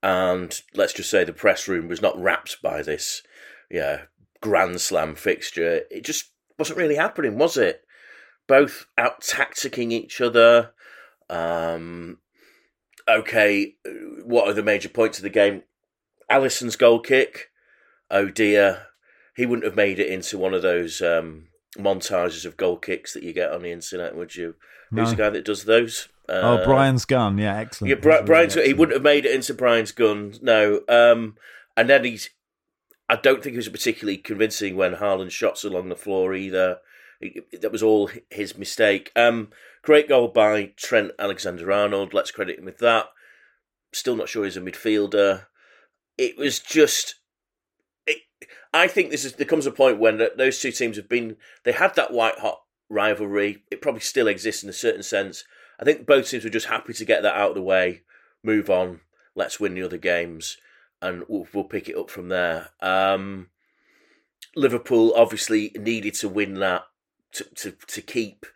[0.03, 3.23] and let's just say the press room was not rapt by this,
[3.71, 4.03] yeah,
[4.43, 5.83] Grand Slam fixture.
[5.91, 7.83] It just wasn't really happening, was it?
[8.47, 10.73] Both out tacticking each other.
[11.31, 12.19] Um,
[13.09, 13.77] okay,
[14.25, 15.63] what are the major points of the game?
[16.31, 17.51] Alisson's goal kick.
[18.11, 18.89] Oh dear,
[19.35, 21.47] he wouldn't have made it into one of those um,
[21.79, 24.57] montages of goal kicks that you get on the internet, would you?
[24.91, 26.09] Who's the guy that does those?
[26.29, 27.89] Uh, oh, Brian's gun, yeah, excellent.
[27.89, 28.55] Yeah, Bri- really Brian's.
[28.55, 30.35] He wouldn't have made it into Brian's gun.
[30.43, 30.83] No.
[30.89, 31.37] Um,
[31.77, 32.31] and then he's.
[33.09, 36.79] I don't think he was particularly convincing when Haaland shots along the floor either.
[37.21, 39.13] It- that was all his mistake.
[39.15, 39.51] Um,
[39.83, 42.15] great goal by Trent Alexander-Arnold.
[42.15, 43.07] Let's credit him with that.
[43.93, 45.47] Still not sure he's a midfielder.
[46.17, 47.17] It was just.
[48.75, 49.35] I think this is.
[49.35, 51.37] There comes a point when those two teams have been.
[51.65, 53.65] They had that white hot rivalry.
[53.71, 55.45] It probably still exists in a certain sense.
[55.79, 58.03] I think both teams were just happy to get that out of the way,
[58.43, 59.01] move on.
[59.35, 60.57] Let's win the other games,
[61.03, 62.71] and we'll, we'll pick it up from there.
[62.81, 63.49] Um,
[64.57, 66.85] Liverpool obviously needed to win that
[67.33, 68.47] to to, to keep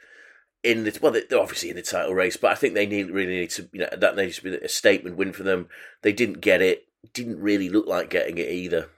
[0.62, 3.40] in the well, they're obviously in the title race, but I think they need really
[3.40, 5.68] need to you know that needs to be a statement win for them.
[6.02, 6.87] They didn't get it.
[7.12, 8.88] Didn't really look like getting it either.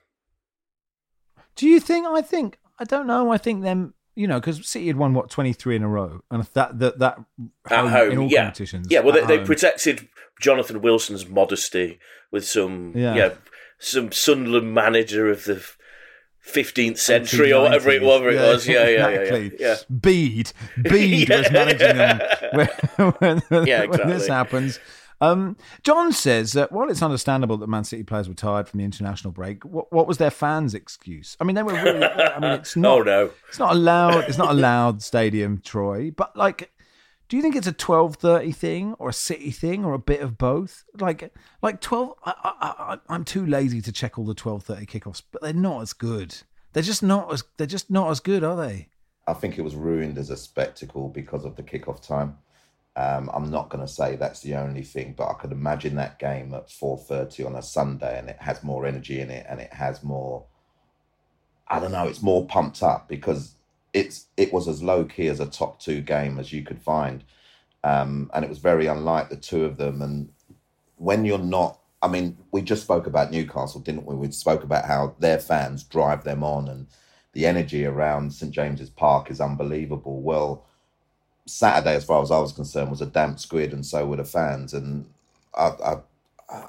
[1.57, 2.07] Do you think?
[2.07, 3.33] I think I don't know.
[3.33, 3.95] I think them.
[4.19, 6.99] You know, because City had won what twenty three in a row, and that that
[6.99, 7.19] that
[7.71, 8.89] At home- home, in all yeah, competitions.
[8.91, 9.01] yeah.
[9.01, 10.09] Well, they, they protected
[10.41, 12.01] Jonathan Wilson's modesty
[12.33, 13.15] with some Yeah.
[13.15, 13.31] yeah,
[13.79, 15.65] some Sunderland manager of the
[16.41, 18.07] fifteenth century or whatever it, 1990s.
[18.07, 18.67] whatever it was.
[18.67, 19.53] Yeah, yeah, exactly.
[19.61, 19.77] yeah, yeah.
[20.01, 20.53] Bede,
[20.83, 21.53] Bede was Yeah.
[21.53, 22.21] managing them
[22.55, 22.69] when,
[23.49, 24.81] when, Yeah, when this happens.
[25.21, 28.85] Um, John says that while it's understandable that Man City players were tired from the
[28.85, 31.37] international break, what, what was their fans' excuse?
[31.41, 32.05] I mean, they were really.
[32.05, 33.01] I mean, it's not.
[33.01, 33.31] Oh no.
[33.49, 34.25] It's not a loud.
[34.29, 36.13] It's not a loud stadium, Troy.
[36.13, 36.71] But like,
[37.29, 40.21] Do you think it's a twelve thirty thing or a City thing or a bit
[40.21, 40.85] of both?
[40.99, 42.15] Like like twelve.
[42.25, 45.53] I, I, I, I'm too lazy to check all the twelve thirty kickoffs, but they're
[45.53, 46.37] not as good.
[46.75, 48.89] They're just not as they're just not as good, are they?
[49.27, 52.39] I think it was ruined as a spectacle because of the kickoff time.
[52.99, 56.19] Um, I'm not going to say that's the only thing, but I could imagine that
[56.19, 59.73] game at 4:30 on a Sunday, and it has more energy in it, and it
[59.73, 60.47] has more.
[61.69, 62.09] I don't know.
[62.09, 63.55] It's more pumped up because
[63.93, 67.23] it's it was as low key as a top two game as you could find,
[67.85, 70.03] um, and it was very unlike the two of them.
[70.03, 70.31] And
[70.97, 74.17] when you're not, I mean, we just spoke about Newcastle, didn't we?
[74.17, 76.89] We spoke about how their fans drive them on, and
[77.33, 80.21] the energy around St James's Park is unbelievable.
[80.21, 80.65] Well,
[81.49, 84.25] Saturday, as far as I was concerned, was a damp squid, and so were the
[84.25, 84.75] fans.
[84.75, 85.07] And
[85.55, 85.97] I, I,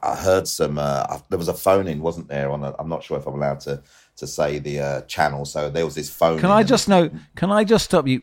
[0.02, 0.78] I heard some.
[0.78, 2.50] Uh, there was a phone in, wasn't there?
[2.52, 3.82] On i am not sure if I'm allowed to
[4.18, 5.46] to say the uh, channel.
[5.46, 6.39] So there was this phone.
[6.39, 7.10] Can I just know?
[7.36, 8.22] Can I just stop you?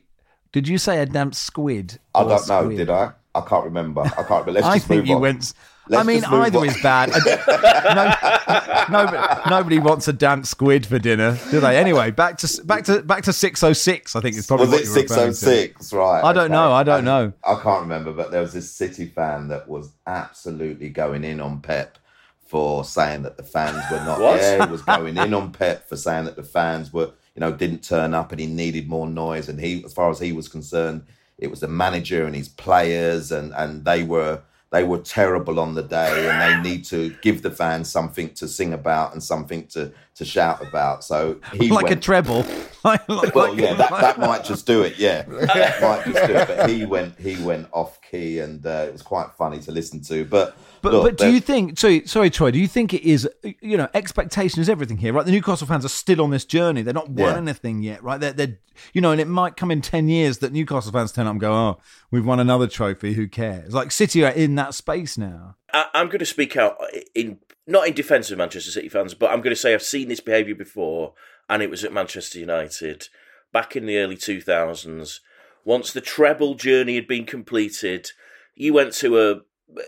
[0.53, 1.99] Did you say a damp squid?
[2.15, 2.63] I don't know.
[2.63, 2.77] Squid?
[2.77, 3.13] Did I?
[3.35, 4.01] I can't remember.
[4.01, 4.53] I can't remember.
[4.53, 5.23] Let's I just think move you on.
[5.23, 5.53] went.
[5.89, 6.67] Let's I mean, either on.
[6.67, 7.11] is bad.
[7.11, 11.77] no, nobody, nobody wants a damp squid for dinner, do they?
[11.77, 14.17] Anyway, back to back to back to six oh six.
[14.17, 15.93] I think it's probably Was what it six oh six?
[15.93, 16.25] Right.
[16.25, 16.53] I don't okay.
[16.53, 17.33] know, I don't know.
[17.45, 21.61] I can't remember, but there was this City fan that was absolutely going in on
[21.61, 21.99] Pep
[22.47, 24.19] for saying that the fans were not.
[24.19, 24.65] there.
[24.65, 27.85] He was going in on Pep for saying that the fans were, you know, didn't
[27.85, 29.49] turn up and he needed more noise.
[29.49, 31.05] And he, as far as he was concerned,
[31.39, 35.75] it was the manager and his players, and and they were they were terrible on
[35.75, 39.67] the day, and they need to give the fans something to sing about and something
[39.69, 41.05] to to shout about.
[41.05, 42.45] So he Like a treble.
[42.87, 44.97] Like- like- well, yeah, that, that might just do it.
[44.97, 46.47] Yeah, that might just do it.
[46.47, 50.01] But he went he went off key, and uh, it was quite funny to listen
[50.03, 50.25] to.
[50.25, 51.81] But But look, but do you think?
[51.81, 52.53] Sorry, sorry, Troy.
[52.53, 53.29] Do you think it is?
[53.61, 55.27] You know, expectation is everything here, right?
[55.27, 56.83] The Newcastle fans are still on this journey.
[56.83, 57.39] They're not won Yeah.
[57.39, 58.21] anything yet, right?
[58.21, 58.59] They're, they're,
[58.93, 61.41] you know, and it might come in ten years that Newcastle fans turn up and
[61.41, 61.81] go, "Oh,
[62.13, 63.15] we've won another trophy.
[63.15, 65.57] Who cares?" Like City are in that space now.
[65.73, 66.77] I, I'm going to speak out
[67.17, 70.09] in not in defence of Manchester City fans, but I'm going to say I've seen
[70.09, 71.15] this behaviour before,
[71.49, 73.09] and it was at Manchester United
[73.53, 75.21] back in the early 2000s.
[75.65, 78.11] Once the treble journey had been completed,
[78.55, 79.41] you went to a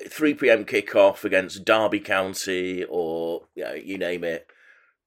[0.08, 0.64] 3 p.m.
[0.64, 4.48] kickoff against Derby County or you, know, you name it.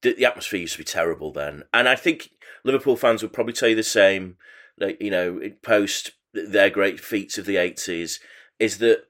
[0.01, 2.31] The, the atmosphere used to be terrible then, and I think
[2.63, 4.37] Liverpool fans would probably tell you the same.
[4.77, 8.19] You know, post their great feats of the 80s,
[8.57, 9.03] is that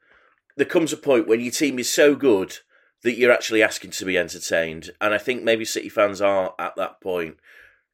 [0.57, 2.57] there comes a point when your team is so good
[3.03, 4.91] that you're actually asking to be entertained.
[4.99, 7.37] And I think maybe City fans are at that point.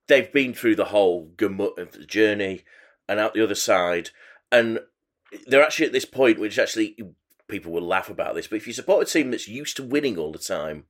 [0.07, 2.63] They've been through the whole gamut of the journey
[3.07, 4.11] and out the other side.
[4.51, 4.79] And
[5.45, 6.97] they're actually at this point which actually
[7.47, 10.17] people will laugh about this, but if you support a team that's used to winning
[10.17, 10.85] all the time,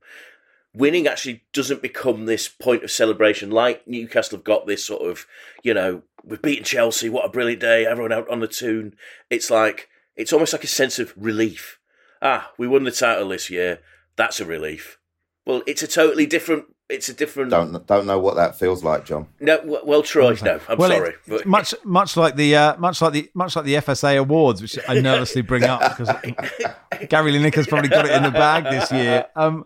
[0.74, 5.26] winning actually doesn't become this point of celebration like Newcastle have got this sort of,
[5.62, 8.94] you know, we've beaten Chelsea, what a brilliant day, everyone out on the tune.
[9.30, 11.78] It's like it's almost like a sense of relief.
[12.20, 13.80] Ah, we won the title this year.
[14.18, 14.98] That's a relief.
[15.46, 16.66] Well, it's a totally different.
[16.90, 17.50] It's a different.
[17.50, 19.28] don't don't know what that feels like, John.
[19.40, 20.36] No, well, Troy.
[20.42, 21.10] No, I'm well, sorry.
[21.10, 24.60] it- but- much much like the uh, much like the much like the FSA awards,
[24.60, 26.14] which I nervously bring up because
[27.08, 29.26] Gary Lineker's probably got it in the bag this year.
[29.36, 29.64] Um,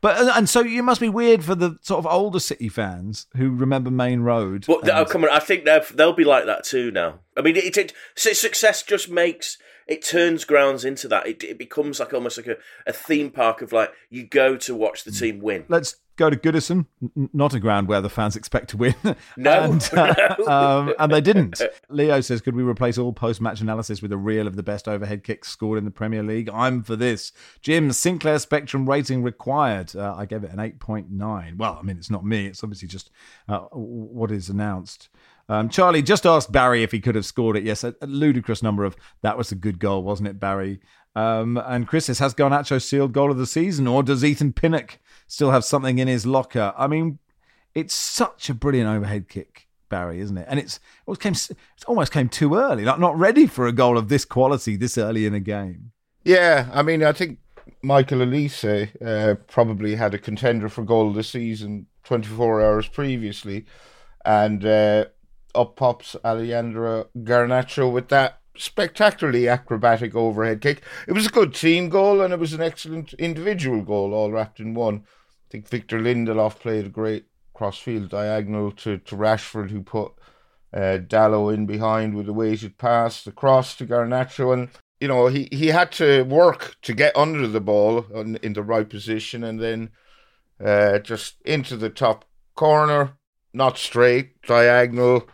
[0.00, 3.26] but and- and so you must be weird for the sort of older City fans
[3.36, 4.66] who remember Maine Road.
[4.68, 5.30] Well, and- oh, come on.
[5.30, 7.20] I think they'll they'll be like that too now.
[7.36, 9.56] I mean, it, it, su- success just makes
[9.90, 11.26] it turns grounds into that.
[11.26, 14.74] It, it becomes like almost like a, a theme park of like you go to
[14.74, 15.64] watch the team win.
[15.68, 18.94] Let's go to Goodison, n- not a ground where the fans expect to win.
[19.36, 20.46] No, and, uh, no.
[20.46, 21.60] um, and they didn't.
[21.88, 25.24] Leo says, could we replace all post-match analysis with a reel of the best overhead
[25.24, 26.50] kicks scored in the Premier League?
[26.50, 27.32] I'm for this.
[27.62, 29.96] Jim, Sinclair Spectrum rating required.
[29.96, 31.56] Uh, I gave it an 8.9.
[31.56, 32.46] Well, I mean, it's not me.
[32.46, 33.10] It's obviously just
[33.48, 35.08] uh, what is announced.
[35.50, 37.64] Um, Charlie just asked Barry if he could have scored it.
[37.64, 40.78] Yes, a, a ludicrous number of that was a good goal, wasn't it, Barry?
[41.16, 45.00] Um, and Chris says, has Garnacho sealed goal of the season, or does Ethan Pinnock
[45.26, 46.72] still have something in his locker?
[46.78, 47.18] I mean,
[47.74, 50.46] it's such a brilliant overhead kick, Barry, isn't it?
[50.48, 53.72] And it's it almost came, it almost came too early, like not ready for a
[53.72, 55.90] goal of this quality this early in a game.
[56.22, 57.40] Yeah, I mean, I think
[57.82, 63.66] Michael Olise uh, probably had a contender for goal of the season 24 hours previously,
[64.24, 65.06] and uh,
[65.54, 70.82] up pops Alejandro Garnacho with that spectacularly acrobatic overhead kick.
[71.06, 74.60] It was a good team goal and it was an excellent individual goal, all wrapped
[74.60, 75.04] in one.
[75.06, 80.12] I think Victor Lindelof played a great crossfield diagonal to, to Rashford, who put
[80.72, 84.52] uh, Dalot in behind with a weighted pass across to Garnacho.
[84.52, 84.68] And,
[85.00, 88.62] you know, he, he had to work to get under the ball on, in the
[88.62, 89.90] right position and then
[90.64, 92.24] uh, just into the top
[92.54, 93.16] corner,
[93.52, 95.28] not straight, diagonal.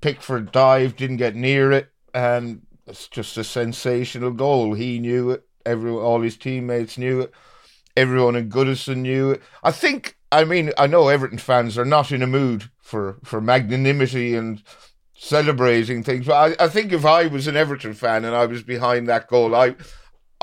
[0.00, 4.74] Pickford dived, didn't get near it, and it's just a sensational goal.
[4.74, 5.44] He knew it.
[5.64, 7.32] Everyone, all his teammates knew it.
[7.96, 9.42] Everyone in Goodison knew it.
[9.62, 10.16] I think.
[10.30, 14.62] I mean, I know Everton fans are not in a mood for for magnanimity and
[15.16, 18.62] celebrating things, but I, I think if I was an Everton fan and I was
[18.62, 19.76] behind that goal, I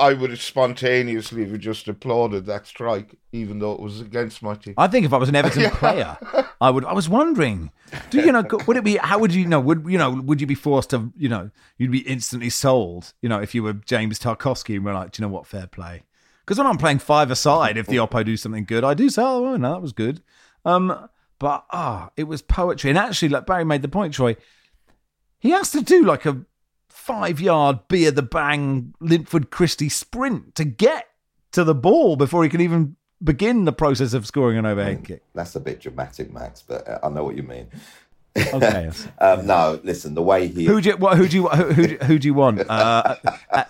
[0.02, 4.56] I would have spontaneously have just applauded that strike, even though it was against my
[4.56, 4.74] team.
[4.76, 6.18] I think if I was an Everton player,
[6.60, 6.84] I would.
[6.84, 7.70] I was wondering,
[8.10, 8.44] do you know?
[8.66, 8.96] Would it be?
[8.96, 9.60] How would you know?
[9.60, 10.10] Would you know?
[10.10, 11.12] Would you be forced to?
[11.16, 13.12] You know, you'd be instantly sold.
[13.22, 15.46] You know, if you were James Tarkowski and we're like, do you know what?
[15.46, 16.02] Fair play.
[16.40, 19.22] Because when I'm playing five aside, if the oppo do something good, I do say,
[19.22, 20.20] oh no, that was good.
[20.64, 22.90] Um, but ah, it was poetry.
[22.90, 24.36] And actually, like Barry made the point, Troy,
[25.38, 26.44] he has to do like a
[27.04, 31.06] five yard beer the bang Linford Christie sprint to get
[31.50, 35.22] to the ball before he can even begin the process of scoring an overhead kick.
[35.34, 37.66] That's a bit dramatic, Max, but uh, I know what you mean.
[38.36, 38.90] Okay.
[39.18, 41.96] Um, no, listen, the way he Who do you, what, who do you who, who,
[42.06, 42.60] who do you want?
[42.68, 43.16] Uh,
[43.50, 43.64] uh,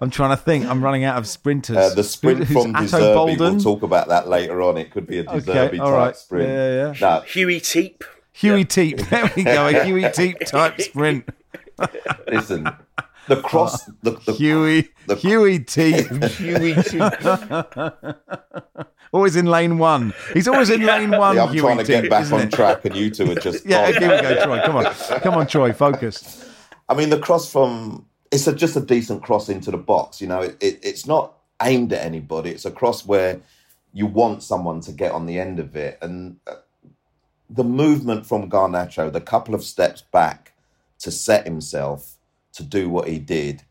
[0.00, 0.66] I'm trying to think.
[0.66, 1.76] I'm running out of sprinters.
[1.76, 3.54] Uh, the sprint Who- from Ato Deserby, Boldon?
[3.56, 4.76] we'll talk about that later on.
[4.76, 6.16] It could be a Deserby Okay, type right.
[6.16, 6.48] sprint.
[6.48, 6.94] Yeah, yeah.
[7.00, 8.04] No, Huey Teep.
[8.32, 8.98] Huey Teep.
[9.10, 9.66] There we go.
[9.68, 11.28] A Huey Teep type sprint.
[12.30, 12.68] Listen,
[13.28, 14.88] the cross, the, the, Huey.
[15.06, 16.06] the- Huey Teep.
[16.36, 18.16] Huey Teep.
[19.12, 20.12] Always in lane one.
[20.32, 21.36] He's always in lane one.
[21.36, 22.52] Yeah, I'm Huey trying to Teep, get back on it?
[22.52, 23.64] track, and you two are just.
[23.64, 24.02] Yeah, gone.
[24.02, 24.60] here we go, Troy.
[24.64, 24.84] Come on,
[25.20, 25.72] come on, Troy.
[25.72, 26.50] Focus.
[26.88, 30.20] I mean, the cross from it's a, just a decent cross into the box.
[30.20, 32.50] You know, it, it, it's not aimed at anybody.
[32.50, 33.40] It's a cross where
[33.92, 36.54] you want someone to get on the end of it, and uh,
[37.48, 40.53] the movement from Garnacho, the couple of steps back
[41.00, 42.16] to set himself
[42.54, 43.62] to do what he did.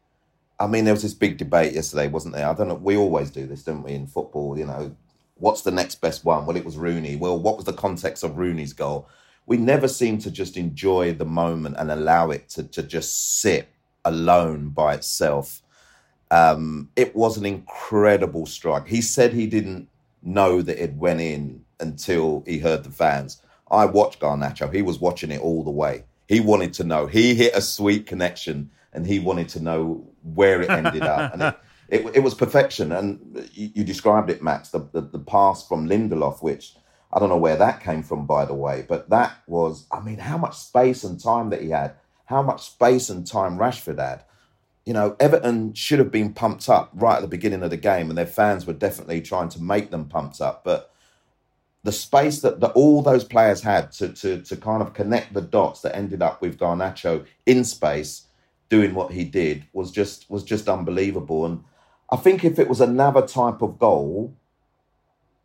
[0.60, 2.48] I mean, there was this big debate yesterday, wasn't there?
[2.48, 2.76] I don't know.
[2.76, 4.58] We always do this, don't we, in football?
[4.58, 4.96] You know,
[5.36, 6.46] what's the next best one?
[6.46, 7.16] Well, it was Rooney.
[7.16, 9.10] Well, what was the context of Rooney's goal?
[9.46, 13.68] We never seem to just enjoy the moment and allow it to, to just sit
[14.06, 15.62] alone by itself.
[16.32, 18.88] Um, it was an incredible strike.
[18.88, 19.90] He said he didn't
[20.22, 23.42] know that it went in until he heard the fans.
[23.70, 24.74] I watched Garnacho.
[24.74, 26.04] He was watching it all the way.
[26.34, 27.06] He wanted to know.
[27.06, 31.34] He hit a sweet connection and he wanted to know where it ended up.
[31.34, 31.56] And it,
[31.90, 32.92] it, it was perfection.
[32.92, 36.76] And you, you described it, Max, the, the, the pass from Lindelof, which
[37.14, 40.18] I don't know where that came from, by the way, but that was, I mean,
[40.18, 41.94] how much space and time that he had,
[42.26, 44.24] how much space and time Rashford had.
[44.86, 48.10] You know, Everton should have been pumped up right at the beginning of the game,
[48.10, 50.64] and their fans were definitely trying to make them pumped up.
[50.64, 50.92] But
[51.84, 55.42] the space that, that all those players had to, to to kind of connect the
[55.42, 58.28] dots that ended up with Garnacho in space
[58.70, 61.46] doing what he did was just was just unbelievable.
[61.46, 61.64] And
[62.10, 64.36] I think if it was another type of goal,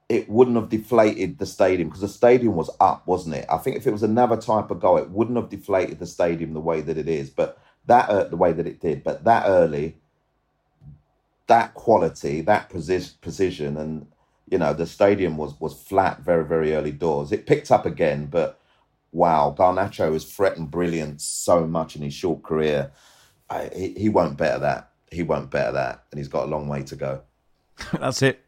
[0.09, 3.47] it wouldn't have deflated the stadium because the stadium was up, wasn't it?
[3.51, 6.55] I think if it was another type of goal, it wouldn't have deflated the stadium
[6.55, 7.31] the way that it is.
[7.31, 9.97] But that uh, the way that it did, but that early,
[11.49, 14.07] that quality, that precision, and
[14.51, 17.33] you know the stadium was was flat very very early doors.
[17.33, 18.61] It picked up again, but
[19.13, 22.93] wow, Garnacho has threatened brilliance so much in his short career.
[23.51, 24.91] I, he, he won't better that.
[25.11, 27.23] He won't better that, and he's got a long way to go.
[27.99, 28.45] That's it.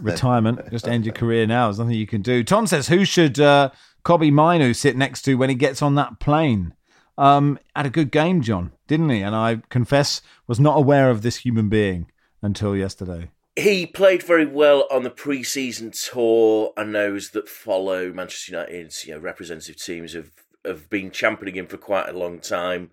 [0.00, 0.70] Retirement.
[0.70, 1.66] Just end your career now.
[1.66, 2.44] There's nothing you can do.
[2.44, 3.70] Tom says, who should uh,
[4.04, 6.74] Kobbie Mainoo sit next to when he gets on that plane?
[7.16, 9.20] Um, had a good game, John, didn't he?
[9.20, 12.10] And I confess, was not aware of this human being
[12.42, 13.30] until yesterday.
[13.56, 19.14] He played very well on the pre-season tour, and those that follow Manchester United's you
[19.14, 20.30] know, representative teams have
[20.64, 22.90] have been championing him for quite a long time.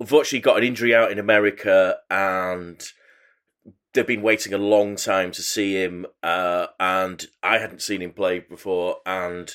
[0.00, 2.82] Unfortunately, got an injury out in America, and
[3.92, 6.06] they've been waiting a long time to see him.
[6.22, 9.54] Uh, and I hadn't seen him play before, and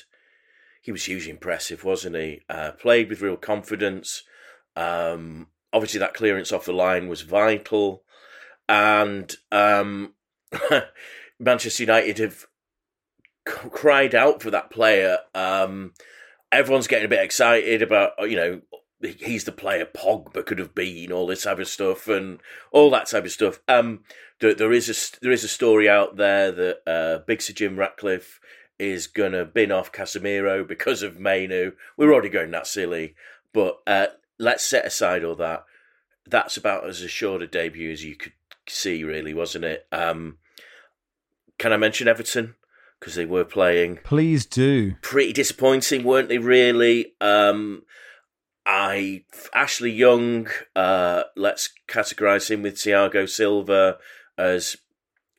[0.80, 2.40] he was hugely impressive, wasn't he?
[2.48, 4.22] Uh, played with real confidence.
[4.76, 8.04] Um, obviously, that clearance off the line was vital,
[8.68, 10.14] and um,
[11.38, 12.46] Manchester United have
[13.46, 15.18] c- cried out for that player.
[15.34, 15.92] Um,
[16.50, 18.60] everyone's getting a bit excited about, you know,
[19.00, 22.40] he's the player Pogba could have been, all this type of stuff, and
[22.72, 23.60] all that type of stuff.
[23.68, 24.00] Um,
[24.40, 27.78] there, there is a there is a story out there that uh, Big Sir Jim
[27.78, 28.40] Ratcliffe
[28.78, 31.72] is gonna bin off Casemiro because of Mainoo.
[31.96, 33.14] We're already going that silly,
[33.52, 34.06] but uh,
[34.38, 35.64] let's set aside all that.
[36.26, 38.32] That's about as assured a debut as you could
[38.68, 39.86] see, really, wasn't it?
[39.92, 40.38] Um,
[41.58, 42.54] can I mention Everton
[42.98, 43.98] because they were playing?
[44.04, 44.94] Please do.
[45.02, 46.38] pretty disappointing, weren't they?
[46.38, 47.14] Really.
[47.20, 47.82] Um,
[48.66, 50.48] I Ashley Young.
[50.76, 53.98] Uh, let's categorise him with Thiago Silva
[54.36, 54.76] as.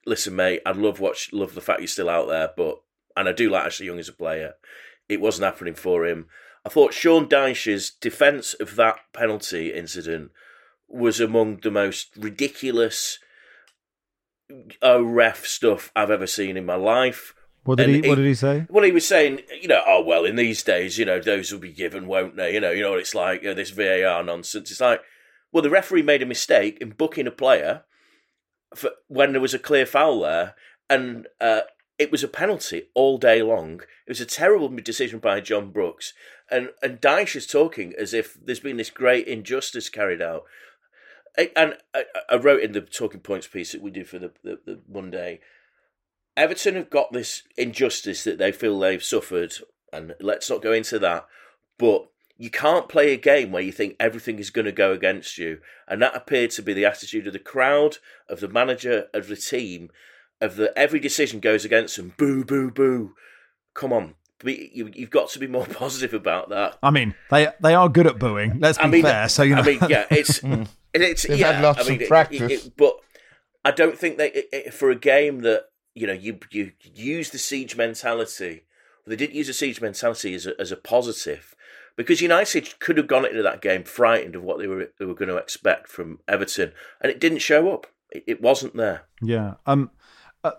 [0.05, 0.61] Listen, mate.
[0.65, 2.81] I love watch love the fact you're still out there, but
[3.15, 4.53] and I do like Ashley Young as a player.
[5.07, 6.27] It wasn't happening for him.
[6.65, 10.31] I thought Sean Dyche's defence of that penalty incident
[10.89, 13.19] was among the most ridiculous
[14.81, 17.33] oh ref stuff I've ever seen in my life.
[17.63, 18.09] What did he?
[18.09, 18.65] What did he say?
[18.69, 21.59] Well, he was saying, you know, oh well, in these days, you know, those will
[21.59, 22.53] be given, won't they?
[22.53, 24.71] You know, you know what it's like, this VAR nonsense.
[24.71, 25.01] It's like,
[25.51, 27.83] well, the referee made a mistake in booking a player
[28.75, 30.55] for when there was a clear foul there,
[30.89, 31.61] and uh,
[31.97, 33.81] it was a penalty all day long.
[34.07, 36.13] It was a terrible decision by John Brooks,
[36.49, 40.43] and and Dyche is talking as if there's been this great injustice carried out.
[41.37, 44.31] I- And I, I wrote in the talking points piece that we did for the,
[44.43, 45.39] the, the Monday.
[46.37, 49.53] Everton have got this injustice that they feel they've suffered,
[49.91, 51.27] and let's not go into that.
[51.77, 52.07] But
[52.37, 55.59] you can't play a game where you think everything is going to go against you,
[55.87, 57.97] and that appeared to be the attitude of the crowd,
[58.29, 59.89] of the manager, of the team,
[60.39, 62.13] of the every decision goes against them.
[62.17, 63.15] Boo, boo, boo!
[63.73, 66.77] Come on, be, you, you've got to be more positive about that.
[66.81, 68.59] I mean, they they are good at booing.
[68.59, 69.27] Let's be I mean, fair.
[69.27, 70.67] So you know, I mean, yeah, it's mm.
[70.93, 72.65] It's They've yeah, had lots I mean, of it- practice.
[72.65, 72.93] it- but
[73.65, 75.65] I don't think they for a game that
[75.95, 78.63] you know you you use the siege mentality.
[79.05, 81.55] They didn't use the siege mentality as a, as a positive
[81.95, 85.15] because United could have gone into that game frightened of what they were they were
[85.15, 87.87] going to expect from Everton, and it didn't show up.
[88.11, 89.03] It, it wasn't there.
[89.21, 89.55] Yeah.
[89.65, 89.89] Um,
[90.43, 90.51] uh,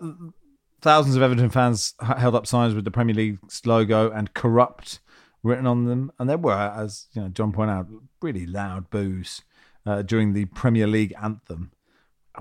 [0.81, 4.99] thousands of Everton fans held up signs with the Premier League's logo and corrupt
[5.43, 7.87] written on them, and there were, as you know, John pointed out,
[8.21, 9.41] really loud boos
[9.85, 11.71] uh, during the Premier League anthem,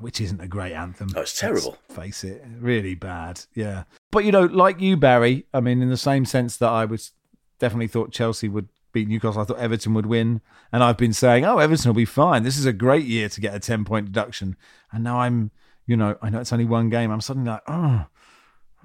[0.00, 1.08] which isn't a great anthem.
[1.14, 1.78] Oh, it's terrible.
[1.88, 3.42] Let's face it, really bad.
[3.54, 5.46] Yeah, but you know, like you, Barry.
[5.52, 7.12] I mean, in the same sense that I was
[7.58, 9.40] definitely thought Chelsea would beat Newcastle.
[9.40, 10.40] I thought Everton would win,
[10.72, 12.42] and I've been saying, "Oh, Everton will be fine.
[12.42, 14.56] This is a great year to get a ten point deduction."
[14.92, 15.50] And now I'm,
[15.86, 17.10] you know, I know it's only one game.
[17.10, 18.06] I'm suddenly like, "Oh,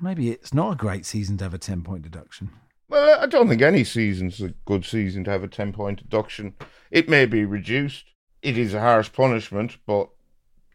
[0.02, 2.52] maybe it's not a great season to have a ten point deduction."
[2.88, 6.54] Well, I don't think any season's a good season to have a 10 point deduction.
[6.92, 8.06] It may be reduced.
[8.46, 10.08] It is a harsh punishment, but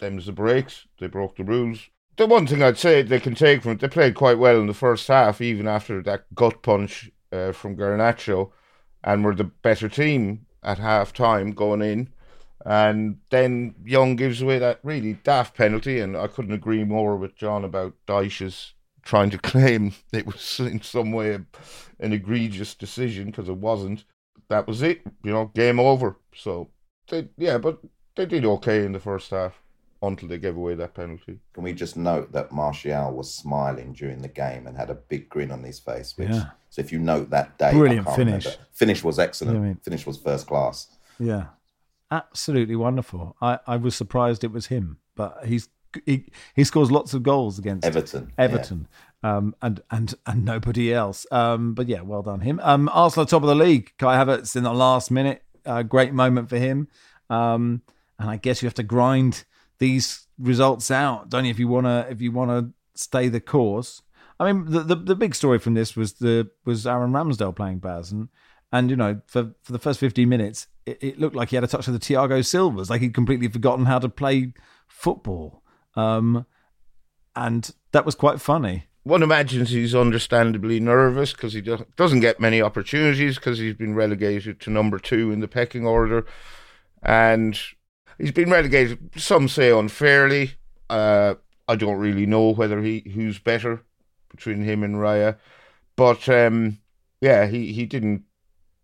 [0.00, 0.88] them's the breaks.
[0.98, 1.88] They broke the rules.
[2.16, 4.66] The one thing I'd say they can take from it, they played quite well in
[4.66, 8.50] the first half, even after that gut punch uh, from Garnacho,
[9.04, 12.08] and were the better team at half time going in.
[12.66, 17.36] And then Young gives away that really daft penalty, and I couldn't agree more with
[17.36, 21.38] John about Dyche's trying to claim it was in some way
[22.00, 24.02] an egregious decision because it wasn't.
[24.48, 26.16] That was it, you know, game over.
[26.34, 26.70] So,
[27.10, 27.78] they, yeah, but
[28.16, 29.60] they did okay in the first half
[30.02, 31.38] until they gave away that penalty.
[31.52, 35.28] Can we just note that Martial was smiling during the game and had a big
[35.28, 36.14] grin on his face?
[36.16, 36.46] Which, Yeah.
[36.70, 38.44] so if you note that day, I Brilliant can't finish.
[38.46, 38.64] remember.
[38.72, 39.56] Finish was excellent.
[39.56, 40.88] Yeah, I mean- Finish was first class.
[41.18, 41.46] Yeah,
[42.10, 43.36] absolutely wonderful.
[43.42, 45.68] I, I was surprised it was him, but he's
[46.06, 48.44] he, he scores lots of goals against Everton, yeah.
[48.44, 48.86] Everton,
[49.24, 51.26] um, and and and nobody else.
[51.32, 52.60] Um, but yeah, well done him.
[52.62, 53.92] Um, Arsenal top of the league.
[53.98, 56.88] Kai Havertz in the last minute, uh, great moment for him.
[57.28, 57.82] Um,
[58.18, 59.44] and I guess you have to grind
[59.78, 61.50] these results out, don't you?
[61.50, 64.02] If you wanna if you wanna stay the course.
[64.38, 67.78] I mean, the, the the big story from this was the was Aaron Ramsdale playing
[67.78, 68.28] Baz, and
[68.72, 71.64] and you know for for the first fifteen minutes, it, it looked like he had
[71.64, 74.52] a touch of the Thiago Silvas, like he'd completely forgotten how to play
[74.88, 75.62] football,
[75.94, 76.46] um,
[77.36, 78.86] and that was quite funny.
[79.02, 83.94] One imagines he's understandably nervous because he do- doesn't get many opportunities because he's been
[83.94, 86.26] relegated to number two in the pecking order.
[87.02, 87.58] And
[88.18, 90.52] he's been relegated, some say unfairly.
[90.90, 91.36] Uh,
[91.66, 93.82] I don't really know whether he who's better
[94.28, 95.38] between him and Raya.
[95.96, 96.78] But um,
[97.20, 98.24] yeah, he, he didn't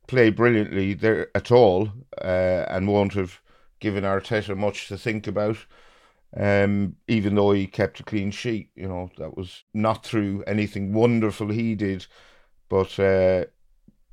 [0.07, 1.91] play brilliantly there at all
[2.23, 3.41] uh, and won't have
[3.81, 5.59] given Arteta much to think about
[6.37, 8.71] um, even though he kept a clean sheet.
[8.75, 12.07] You know, that was not through anything wonderful he did.
[12.69, 13.47] But uh,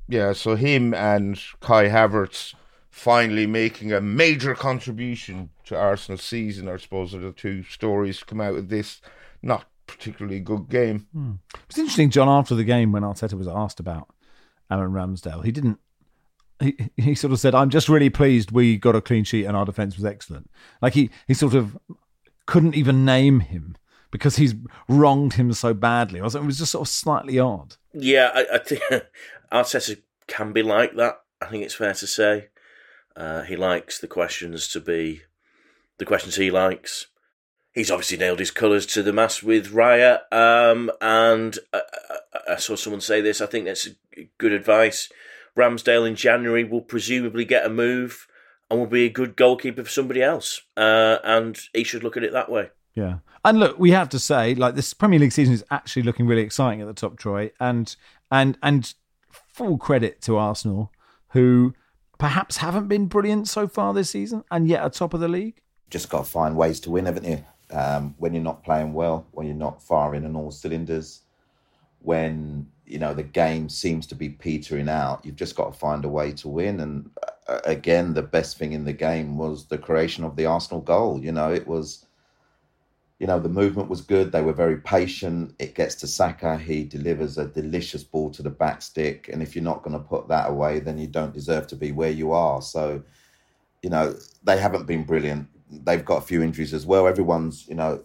[0.08, 2.54] yeah, so him and Kai Havertz
[2.90, 8.24] finally making a major contribution to Arsenal's season, I suppose, are the two stories to
[8.24, 9.00] come out of this
[9.42, 11.08] not particularly good game.
[11.68, 14.08] It's interesting, John, after the game when Arteta was asked about
[14.70, 15.78] Aaron Ramsdale, he didn't.
[16.60, 19.56] He, he sort of said, "I'm just really pleased we got a clean sheet and
[19.56, 20.48] our defence was excellent."
[20.80, 21.76] Like he he sort of
[22.46, 23.76] couldn't even name him
[24.10, 24.54] because he's
[24.88, 26.20] wronged him so badly.
[26.20, 27.76] It was just sort of slightly odd.
[27.92, 28.82] Yeah, I, I think
[29.52, 31.20] Arteta can be like that.
[31.40, 32.48] I think it's fair to say.
[33.16, 35.22] Uh, he likes the questions to be
[35.98, 37.06] the questions he likes.
[37.72, 41.80] He's obviously nailed his colours to the mast with Raya, um, and I,
[42.10, 43.40] I, I saw someone say this.
[43.40, 43.88] I think that's
[44.38, 45.10] good advice.
[45.56, 48.26] Ramsdale in January will presumably get a move
[48.70, 52.24] and will be a good goalkeeper for somebody else, uh, and he should look at
[52.24, 52.70] it that way.
[52.94, 53.18] Yeah.
[53.44, 56.42] And look, we have to say, like this Premier League season is actually looking really
[56.42, 57.50] exciting at the top, Troy.
[57.60, 57.94] And
[58.30, 58.94] and and
[59.30, 60.90] full credit to Arsenal,
[61.28, 61.74] who
[62.18, 65.60] perhaps haven't been brilliant so far this season and yet are top of the league?
[65.90, 67.44] Just got to find ways to win, haven't you?
[67.70, 71.22] Um, when you're not playing well, when you're not firing on all cylinders,
[72.00, 76.04] when you know the game seems to be petering out, you've just got to find
[76.04, 76.80] a way to win.
[76.80, 77.10] And
[77.48, 81.20] uh, again, the best thing in the game was the creation of the Arsenal goal.
[81.22, 82.06] You know, it was
[83.20, 84.32] you know, the movement was good.
[84.32, 85.54] They were very patient.
[85.58, 86.58] It gets to Saka.
[86.58, 89.30] He delivers a delicious ball to the back stick.
[89.32, 91.92] And if you're not going to put that away, then you don't deserve to be
[91.92, 92.60] where you are.
[92.60, 93.02] So,
[93.82, 95.48] you know, they haven't been brilliant.
[95.70, 97.06] They've got a few injuries as well.
[97.06, 98.02] Everyone's, you know,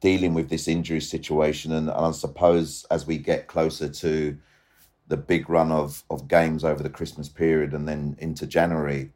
[0.00, 1.72] dealing with this injury situation.
[1.72, 4.36] And, and I suppose as we get closer to
[5.08, 9.10] the big run of, of games over the Christmas period and then into January,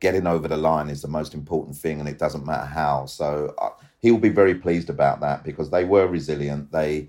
[0.00, 2.00] getting over the line is the most important thing.
[2.00, 3.06] And it doesn't matter how.
[3.06, 6.72] So, uh, he'll be very pleased about that because they were resilient.
[6.72, 7.08] They,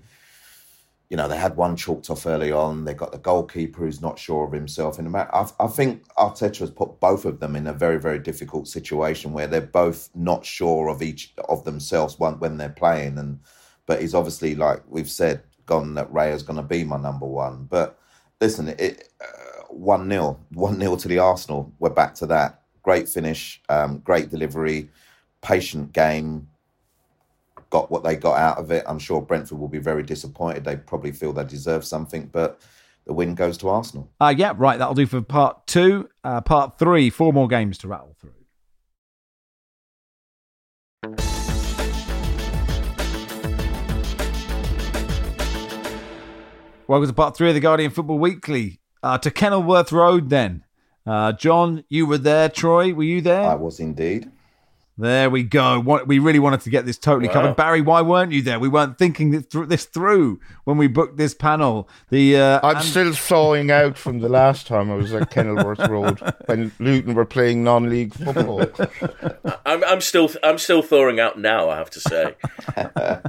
[1.10, 2.84] you know, they had one chalked off early on.
[2.84, 4.96] They got the goalkeeper who's not sure of himself.
[4.96, 8.68] The I, I think Arteta has put both of them in a very, very difficult
[8.68, 13.18] situation where they're both not sure of each of themselves when, when they're playing.
[13.18, 13.40] And
[13.86, 17.26] but he's obviously, like we've said, gone that Ray is going to be my number
[17.26, 17.64] one.
[17.64, 17.98] But
[18.40, 21.72] listen, it uh, one 0 one 0 to the Arsenal.
[21.78, 22.62] We're back to that.
[22.82, 24.90] Great finish, um, great delivery,
[25.42, 26.48] patient game
[27.74, 28.84] got what they got out of it.
[28.86, 30.62] I'm sure Brentford will be very disappointed.
[30.62, 32.60] They probably feel they deserve something, but
[33.04, 34.08] the win goes to Arsenal.
[34.20, 34.78] Uh, yeah, right.
[34.78, 36.08] That'll do for part two.
[36.22, 38.30] Uh, part three, four more games to rattle through.
[46.86, 48.78] Welcome to part three of the Guardian Football Weekly.
[49.02, 50.62] Uh, to Kenilworth Road, then.
[51.04, 52.48] Uh, John, you were there.
[52.48, 53.42] Troy, were you there?
[53.42, 54.30] I was indeed.
[54.96, 55.80] There we go.
[55.80, 57.34] What, we really wanted to get this totally wow.
[57.34, 57.56] covered.
[57.56, 58.60] Barry, why weren't you there?
[58.60, 61.88] We weren't thinking this through when we booked this panel.
[62.10, 65.80] The uh, I'm and- still thawing out from the last time I was at Kenilworth
[65.88, 68.62] Road when Luton were playing non-league football.
[69.66, 71.70] I'm, I'm still I'm still thawing out now.
[71.70, 72.36] I have to say.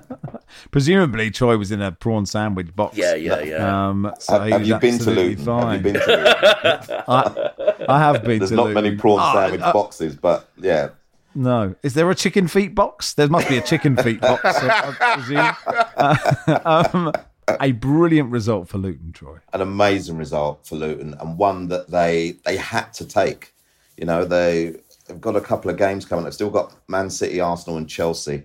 [0.72, 2.96] Presumably, Troy was in a prawn sandwich box.
[2.96, 3.88] Yeah, yeah, yeah.
[3.88, 5.46] Um, so have, have you been to Luton?
[5.46, 5.84] Fine.
[5.84, 6.08] Have you been to
[6.88, 7.04] Luton?
[7.08, 8.40] I, I have been.
[8.40, 8.84] There's not Luton.
[8.84, 10.90] many prawn ah, sandwich uh, boxes, but yeah.
[11.36, 11.76] No.
[11.84, 13.14] Is there a chicken feet box?
[13.14, 15.56] There must be a chicken feet box, I presume.
[15.98, 17.12] Uh, um,
[17.60, 19.38] a brilliant result for Luton, Troy.
[19.54, 23.54] An amazing result for Luton, and one that they they had to take.
[23.98, 24.76] You know, they,
[25.08, 26.24] they've got a couple of games coming.
[26.26, 28.44] They've still got Man City, Arsenal, and Chelsea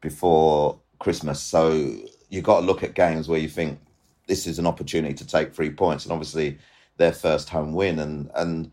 [0.00, 1.40] before Christmas.
[1.40, 1.96] So
[2.28, 3.80] you've got to look at games where you think
[4.26, 6.58] this is an opportunity to take three points, and obviously
[6.96, 8.72] their first home win, and and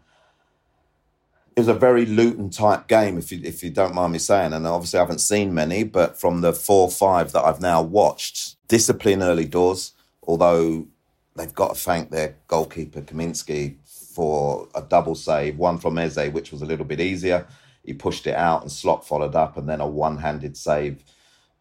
[1.56, 4.54] it was a very Luton type game, if you if you don't mind me saying.
[4.54, 8.56] And obviously, I haven't seen many, but from the four five that I've now watched,
[8.68, 9.94] discipline early doors.
[10.24, 10.88] Although
[11.36, 16.52] they've got to thank their goalkeeper Kaminski for a double save, one from Eze, which
[16.52, 17.46] was a little bit easier.
[17.84, 21.04] He pushed it out, and Slot followed up, and then a one handed save,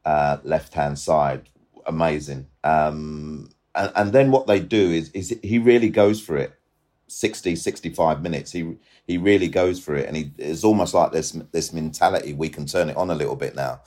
[0.05, 1.49] uh, left hand side,
[1.87, 2.47] amazing.
[2.63, 6.60] Um, and, and then what they do is is he really goes for it
[7.11, 8.53] 60, 65 minutes.
[8.53, 12.33] He he really goes for it, and he it's almost like this this mentality.
[12.33, 13.81] We can turn it on a little bit now,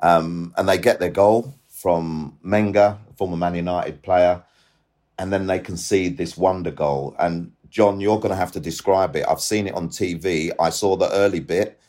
[0.00, 4.42] um, and they get their goal from Menga, former Man United player,
[5.18, 7.14] and then they concede this wonder goal.
[7.18, 9.24] And John, you're going to have to describe it.
[9.28, 10.50] I've seen it on TV.
[10.60, 11.80] I saw the early bit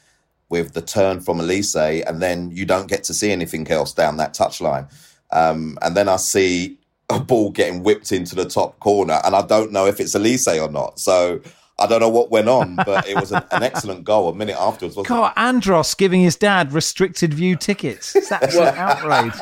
[0.50, 4.18] with the turn from Olise and then you don't get to see anything else down
[4.18, 4.88] that touchline.
[5.32, 6.78] Um, and then I see
[7.16, 10.62] a ball getting whipped into the top corner, and I don't know if it's Olise
[10.62, 11.00] or not.
[11.00, 11.42] So
[11.80, 14.56] I don't know what went on, but it was an, an excellent goal a minute
[14.60, 14.96] afterwards.
[14.96, 18.14] was God, Andros giving his dad restricted view tickets.
[18.30, 19.34] That's well, outrage.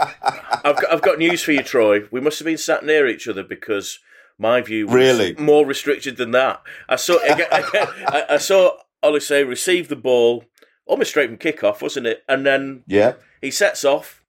[0.63, 2.07] I've got, I've got news for you, Troy.
[2.09, 3.99] We must have been sat near each other because
[4.37, 6.61] my view was really more restricted than that.
[6.87, 10.45] I saw again, again, I, I saw Olise receive the ball
[10.85, 12.23] almost straight from kickoff, wasn't it?
[12.29, 14.23] And then yeah, he sets off,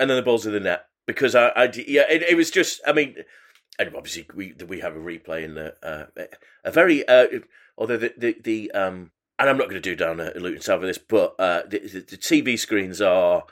[0.00, 2.80] and then the ball's in the net because I, I yeah, it, it, was just,
[2.86, 3.16] I mean,
[3.78, 6.06] and obviously we we have a replay in the uh,
[6.64, 7.26] a very uh,
[7.76, 10.80] although the the, the um and I'm not going to do down a Luton South
[10.80, 13.44] of this, but uh, the, the, TV screens are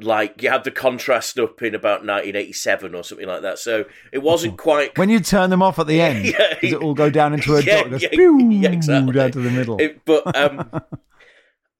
[0.00, 3.58] like you have the contrast up in about 1987 or something like that.
[3.58, 4.96] So it wasn't quite.
[4.96, 7.54] When you turn them off at the end, yeah, does it all go down into
[7.54, 7.90] a yeah, dot?
[7.90, 9.12] Goes, yeah, yeah, exactly.
[9.12, 9.78] down to the middle.
[9.78, 10.70] It, but um,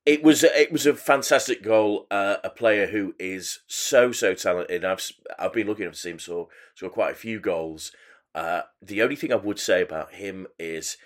[0.06, 2.06] it was it was a fantastic goal.
[2.10, 4.84] Uh, a player who is so so talented.
[4.84, 5.02] I've
[5.38, 7.92] I've been looking to see him score score quite a few goals.
[8.34, 10.96] Uh, the only thing I would say about him is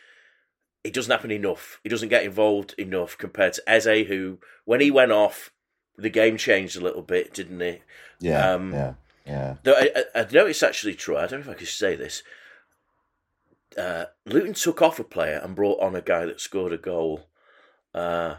[0.84, 1.80] it doesn't happen enough.
[1.82, 5.50] He doesn't get involved enough compared to Eze, who when he went off,
[5.96, 7.82] the game changed a little bit, didn't it?
[8.20, 8.94] Yeah, um, yeah,
[9.26, 9.56] yeah.
[9.62, 11.18] Though I, I, I noticed actually, Troy.
[11.18, 12.22] I don't know if I could say this.
[13.78, 17.28] uh, Luton took off a player and brought on a guy that scored a goal.
[17.94, 18.36] Uh,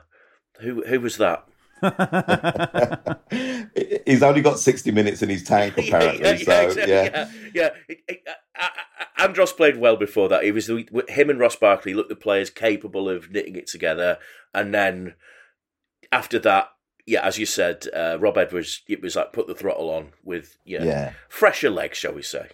[0.62, 1.46] who who was that?
[4.06, 6.22] He's only got 60 minutes in his tank, apparently.
[6.24, 7.10] yeah, so, exactly, yeah.
[7.14, 7.70] yeah, yeah.
[7.88, 10.44] It- it- uh, uh, Andros played well before that.
[10.44, 14.18] He was the, him and Ross Barkley looked the players capable of knitting it together,
[14.54, 15.14] and then
[16.12, 16.70] after that,
[17.06, 20.58] yeah, as you said, uh, Rob Edwards, it was like put the throttle on with
[20.66, 21.14] yeah, Yeah.
[21.30, 22.48] fresher legs, shall we say?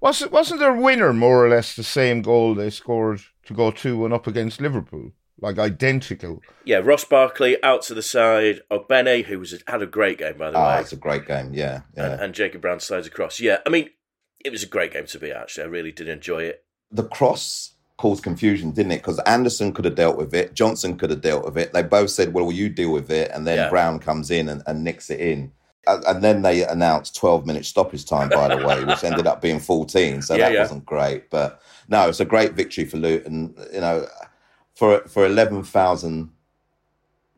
[0.00, 3.98] Wasn't wasn't their winner more or less the same goal they scored to go two
[3.98, 5.12] one up against Liverpool?
[5.40, 6.42] Like identical.
[6.64, 8.60] Yeah, Ross Barkley out to the side.
[8.70, 11.52] Ogbene, who was had a great game by the Ah, way, it's a great game.
[11.54, 11.82] Yeah.
[11.96, 12.12] yeah.
[12.12, 13.38] and, and Jacob Brown slides across.
[13.38, 13.90] Yeah, I mean,
[14.44, 15.64] it was a great game to be actually.
[15.64, 16.64] I really did enjoy it.
[16.90, 18.98] the cross caused confusion, didn't it?
[18.98, 21.72] Because Andersen could have dealt with it, Johnstone could have dealt with it.
[21.72, 23.68] They both said, "Well, will you deal with it?" And then Yeah.
[23.70, 25.52] Brown comes in and, and nicks it in.
[25.86, 29.40] And and then they announced 12 minute stoppage time, by the way, which ended up
[29.40, 30.22] being 14.
[30.22, 30.60] So Yeah, that yeah.
[30.62, 31.30] wasn't great.
[31.30, 33.54] But no, it's a great victory for Luton.
[33.72, 34.06] You know,
[34.78, 36.30] for for 11,000,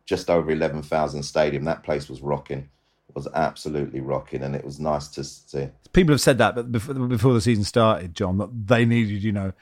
[0.04, 2.68] just over 11,000 stadium, that place was rocking.
[3.08, 4.42] It was absolutely rocking.
[4.42, 5.68] And it was nice to see.
[5.94, 9.32] People have said that, but before, before the season started, John, that they needed, you
[9.32, 9.52] know,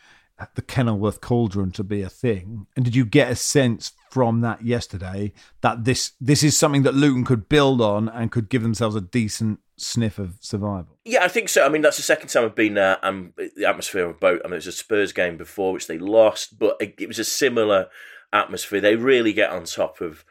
[0.57, 2.67] the Kenilworth Cauldron to be a thing.
[2.75, 6.95] And did you get a sense from that yesterday that this this is something that
[6.95, 10.99] Luton could build on and could give themselves a decent sniff of survival?
[11.05, 11.65] Yeah, I think so.
[11.65, 14.41] I mean, that's the second time I've been there, and the atmosphere of both.
[14.45, 17.19] I mean, it was a Spurs game before, which they lost, but it, it was
[17.19, 17.89] a similar
[18.33, 18.81] atmosphere.
[18.81, 20.25] They really get on top of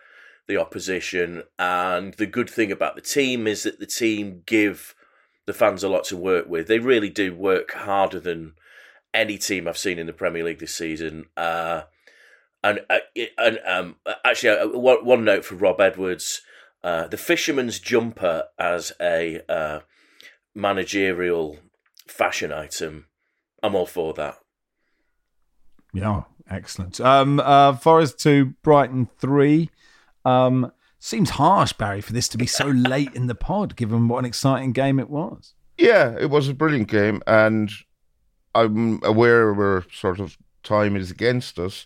[0.48, 4.96] the opposition, and the good thing about the team is that the team give
[5.46, 6.68] the fans a lot to work with.
[6.68, 8.54] They really do work harder than
[9.14, 11.26] any team I've seen in the Premier League this season.
[11.36, 11.84] Uh,
[12.64, 13.00] and uh,
[13.38, 13.96] and um,
[14.26, 16.42] actually, uh, one, one note for Rob Edwards:
[16.84, 19.80] uh, the fisherman's jumper as a uh,
[20.56, 21.58] managerial
[22.08, 23.08] fashion item.
[23.64, 24.38] I'm all for that.
[25.94, 27.00] Yeah, excellent.
[27.02, 29.70] Um, uh, Forest two, Brighton three.
[30.26, 34.20] Um, seems harsh, Barry, for this to be so late in the pod, given what
[34.20, 35.54] an exciting game it was.
[35.78, 37.72] Yeah, it was a brilliant game, and
[38.56, 41.86] I'm aware we're sort of time is against us.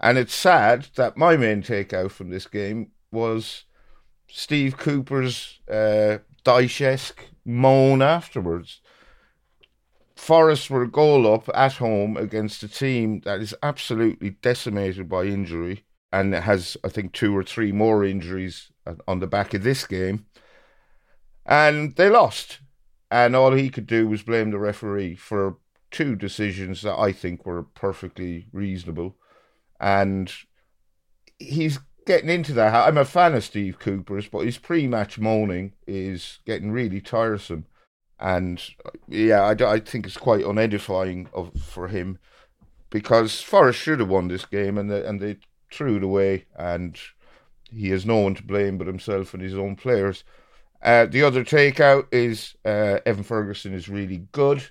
[0.00, 3.64] And it's sad that my main takeout from this game was
[4.28, 8.80] Steve Cooper's uh, Dyche-esque moan afterwards.
[10.14, 15.24] Forest were a goal up at home against a team that is absolutely decimated by
[15.24, 18.70] injury and has, I think, two or three more injuries
[19.06, 20.26] on the back of this game.
[21.44, 22.60] And they lost.
[23.10, 25.58] And all he could do was blame the referee for
[25.90, 29.16] two decisions that I think were perfectly reasonable.
[29.78, 30.32] And
[31.38, 32.74] he's getting into that.
[32.74, 37.66] I'm a fan of Steve Cooper's, but his pre match moaning is getting really tiresome.
[38.18, 38.62] And
[39.08, 42.18] yeah, I, I think it's quite unedifying of, for him
[42.88, 45.36] because Forest should have won this game and they, and they
[45.70, 46.46] threw it away.
[46.56, 46.98] And
[47.70, 50.24] he has no one to blame but himself and his own players.
[50.82, 54.64] Uh, the other takeout is uh, Evan Ferguson is really good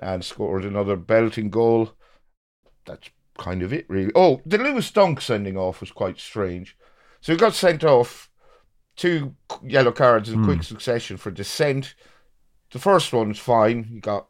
[0.00, 1.92] and scored another belting goal.
[2.86, 4.12] That's kind of it, really.
[4.14, 6.76] Oh, the Lewis Dunk sending off was quite strange.
[7.20, 8.30] So he got sent off
[8.96, 11.94] two yellow cards in quick succession for dissent.
[12.72, 13.84] The first one's fine.
[13.84, 14.26] He got,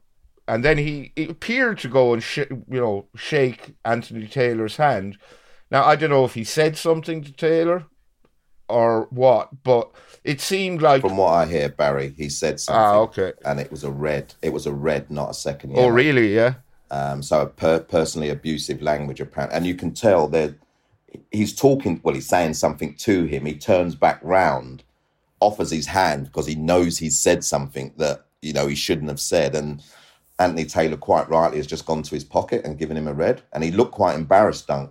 [0.46, 5.18] and then he, he appeared to go and sh- you know shake Anthony Taylor's hand.
[5.70, 7.86] Now I don't know if he said something to Taylor
[8.68, 9.90] or what, but
[10.24, 12.80] it seemed like From what I hear, Barry, he said something.
[12.80, 13.32] ah okay.
[13.44, 14.34] And it was a red.
[14.42, 16.34] It was a red, not a second Oh really?
[16.34, 16.54] Yeah.
[16.90, 20.54] Um, so per- personally abusive language, apparently, and you can tell that
[21.30, 22.00] he's talking.
[22.02, 23.44] Well, he's saying something to him.
[23.44, 24.84] He turns back round,
[25.40, 29.20] offers his hand because he knows he's said something that you know he shouldn't have
[29.20, 29.82] said, and
[30.38, 33.42] Anthony Taylor quite rightly has just gone to his pocket and given him a red,
[33.52, 34.90] and he looked quite embarrassed, Dunk,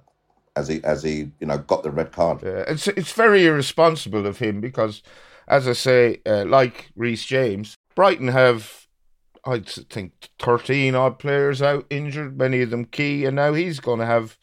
[0.56, 2.43] as he as he you know got the red card.
[2.43, 5.02] Uh, it's it's very irresponsible of him because,
[5.48, 8.87] as I say, uh, like Reece James, Brighton have,
[9.48, 14.00] I think, thirteen odd players out injured, many of them key, and now he's going
[14.00, 14.38] to have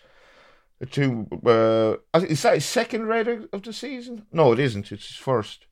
[0.80, 1.26] a two.
[1.44, 4.26] Uh, is that his second red of the season?
[4.32, 4.90] No, it isn't.
[4.90, 5.66] It's his first.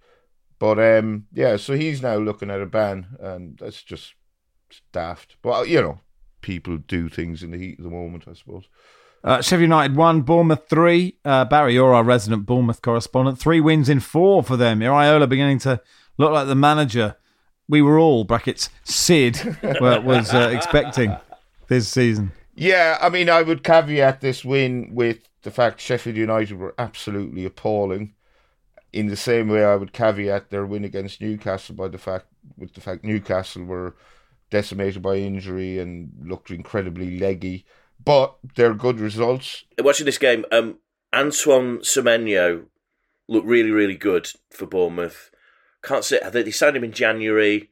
[0.59, 4.14] But um, yeah, so he's now looking at a ban, and that's just
[4.93, 5.37] daft.
[5.43, 6.01] But you know,
[6.41, 8.68] people do things in the heat of the moment, I suppose.
[9.24, 11.16] Uh, Sheffield United one, Bournemouth three.
[11.24, 13.39] Uh, Barry, you're our resident Bournemouth correspondent.
[13.39, 14.80] Three wins in four for them.
[14.80, 15.80] Iraola beginning to
[16.18, 17.16] look like the manager
[17.68, 21.16] we were all brackets Sid was uh, expecting
[21.68, 22.32] this season.
[22.54, 27.44] Yeah, I mean, I would caveat this win with the fact Sheffield United were absolutely
[27.44, 28.14] appalling.
[28.92, 32.26] In the same way, I would caveat their win against Newcastle by the fact
[32.58, 33.96] with the fact Newcastle were
[34.50, 37.64] decimated by injury and looked incredibly leggy.
[38.04, 39.64] But they're good results.
[39.78, 40.78] Watching this game, um,
[41.14, 42.66] Antoine Semenyo
[43.28, 45.30] looked really, really good for Bournemouth.
[45.83, 47.70] Can't say they signed him in January.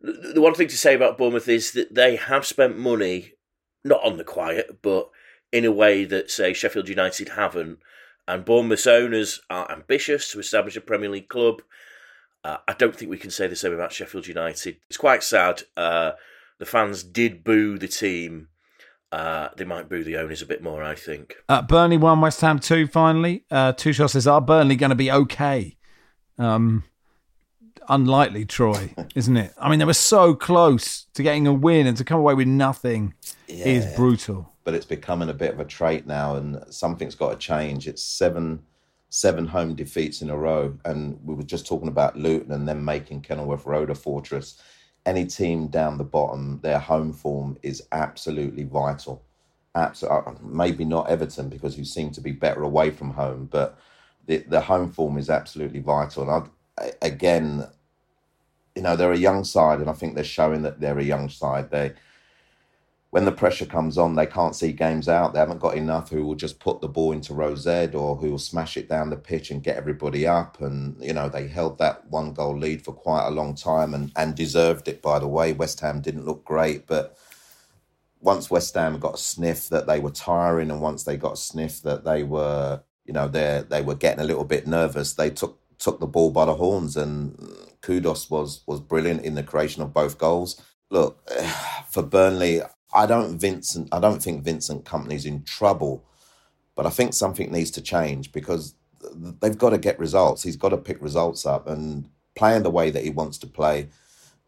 [0.00, 3.32] The one thing to say about Bournemouth is that they have spent money,
[3.84, 5.08] not on the quiet, but
[5.52, 7.78] in a way that, say, Sheffield United haven't.
[8.28, 11.62] And Bournemouth's owners are ambitious to establish a Premier League club.
[12.44, 14.76] Uh, I don't think we can say the same about Sheffield United.
[14.88, 15.62] It's quite sad.
[15.76, 16.12] Uh,
[16.58, 18.48] the fans did boo the team.
[19.12, 21.36] Uh, they might boo the owners a bit more, I think.
[21.48, 22.86] Uh, Burnley one, West Ham two.
[22.86, 25.76] Finally, uh, Tuchel says, "Are Burnley going to be okay?"
[26.38, 26.84] Um,
[27.88, 29.52] unlikely, Troy, isn't it?
[29.58, 32.48] I mean, they were so close to getting a win, and to come away with
[32.48, 33.14] nothing
[33.48, 34.52] is brutal.
[34.64, 37.86] but it's becoming a bit of a trait now, and something's got to change.
[37.88, 38.62] It's seven
[39.08, 42.84] seven home defeats in a row, and we were just talking about Luton and them
[42.84, 44.60] making Kenilworth Road a fortress.
[45.06, 49.22] Any team down the bottom, their home form is absolutely vital.
[49.76, 53.78] Absolutely, uh, maybe not Everton because you seem to be better away from home, but
[54.26, 56.28] the the home form is absolutely vital.
[56.28, 56.50] And
[57.02, 57.66] again,
[58.74, 61.28] you know, they're a young side, and I think they're showing that they're a young
[61.28, 61.70] side.
[61.70, 61.94] They
[63.16, 65.32] when the pressure comes on, they can't see games out.
[65.32, 68.38] They haven't got enough who will just put the ball into Z or who will
[68.38, 70.60] smash it down the pitch and get everybody up.
[70.60, 74.12] And, you know, they held that one goal lead for quite a long time and,
[74.16, 75.54] and deserved it, by the way.
[75.54, 77.16] West Ham didn't look great, but
[78.20, 81.36] once West Ham got a sniff that they were tiring and once they got a
[81.38, 85.30] sniff that they were, you know, they they were getting a little bit nervous, they
[85.30, 87.36] took took the ball by the horns and
[87.82, 90.60] Kudus was was brilliant in the creation of both goals.
[90.90, 91.28] Look,
[91.90, 92.62] for Burnley,
[92.94, 93.88] I don't Vincent.
[93.92, 96.04] I don't think Vincent Kompany's in trouble,
[96.74, 98.74] but I think something needs to change because
[99.40, 100.42] they've got to get results.
[100.42, 103.88] He's got to pick results up and playing the way that he wants to play,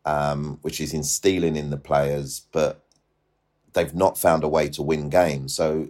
[0.05, 2.43] um, which is instilling in the players.
[2.53, 2.85] But
[3.73, 5.89] they've not found a way to win games, so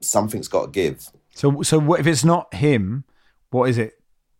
[0.00, 1.08] something's got to give.
[1.34, 3.04] So, so if it's not him,
[3.50, 3.95] what is it?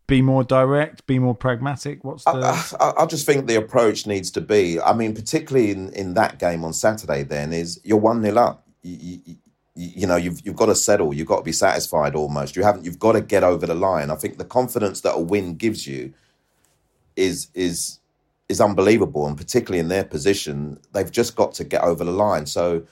[0.06, 2.04] Be more direct, be more pragmatic.
[2.04, 2.30] What's the?
[2.30, 4.80] I, I, I just think the approach needs to be.
[4.80, 8.64] I mean, particularly in, in that game on Saturday, then is you're one nil up.
[8.82, 9.36] You, you,
[9.74, 11.12] you know, you've you've got to settle.
[11.12, 12.14] You've got to be satisfied.
[12.14, 12.84] Almost, you haven't.
[12.84, 14.10] You've got to get over the line.
[14.10, 16.14] I think the confidence that a win gives you
[17.16, 17.98] is is
[18.48, 22.46] is unbelievable, and particularly in their position, they've just got to get over the line.
[22.46, 22.84] So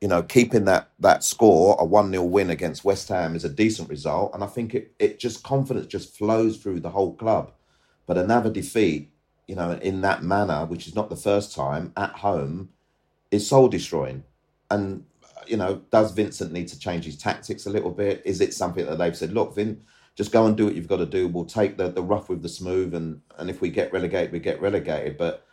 [0.00, 3.48] you know, keeping that that score, a one 0 win against West Ham, is a
[3.48, 7.52] decent result, and I think it it just confidence just flows through the whole club.
[8.06, 9.10] But another defeat,
[9.48, 12.70] you know, in that manner, which is not the first time at home,
[13.30, 14.24] is soul destroying.
[14.70, 15.04] And
[15.46, 18.22] you know, does Vincent need to change his tactics a little bit?
[18.24, 19.80] Is it something that they've said, look, Vin,
[20.16, 21.28] just go and do what you've got to do.
[21.28, 24.40] We'll take the the rough with the smooth, and and if we get relegated, we
[24.40, 25.16] get relegated.
[25.16, 25.46] But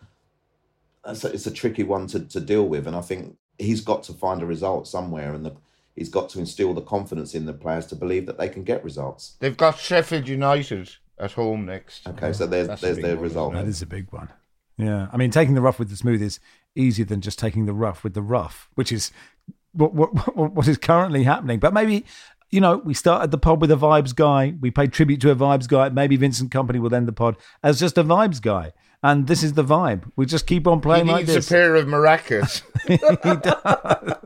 [1.06, 4.04] it's a, it's a tricky one to, to deal with, and I think he's got
[4.04, 5.54] to find a result somewhere, and the,
[5.96, 8.84] he's got to instill the confidence in the players to believe that they can get
[8.84, 9.36] results.
[9.40, 12.08] They've got Sheffield United at home next.
[12.08, 13.54] Okay, so there's That's there's big their one, result.
[13.54, 14.30] that is a big one.
[14.78, 16.40] Yeah, I mean, taking the rough with the smooth is
[16.76, 19.12] easier than just taking the rough with the rough, which is
[19.74, 21.60] what what what, what is currently happening.
[21.60, 22.06] But maybe.
[22.50, 24.54] You know, we started the pod with a vibes guy.
[24.62, 25.90] We paid tribute to a vibes guy.
[25.90, 28.74] Maybe Vincent Kompany will end the pod as just a vibes guy.
[29.06, 30.10] And this is the vibe.
[30.16, 31.48] We just keep on He playing like needs this.
[31.48, 32.62] a pair of maracas.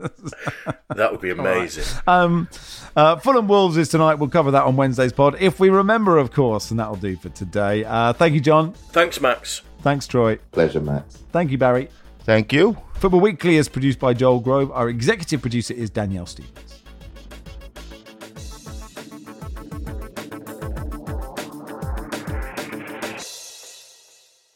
[0.96, 1.84] That would be amazing.
[2.06, 2.48] Um,
[2.96, 4.14] uh, Fulham Wolves is tonight.
[4.14, 7.28] We'll cover that on Wednesday's pod if we remember, of course, and that'll do for
[7.28, 7.84] today.
[7.84, 8.72] Uh, thank you, John.
[8.72, 9.62] Thanks, Max.
[9.82, 10.36] Thanks, Troy.
[10.50, 11.16] Pleasure, Max.
[11.30, 11.88] Thank you, Barry.
[12.20, 12.76] Thank you.
[12.94, 14.72] Football Weekly is produced by Joel Grove.
[14.72, 16.67] Our executive producer is Danielle Stevens.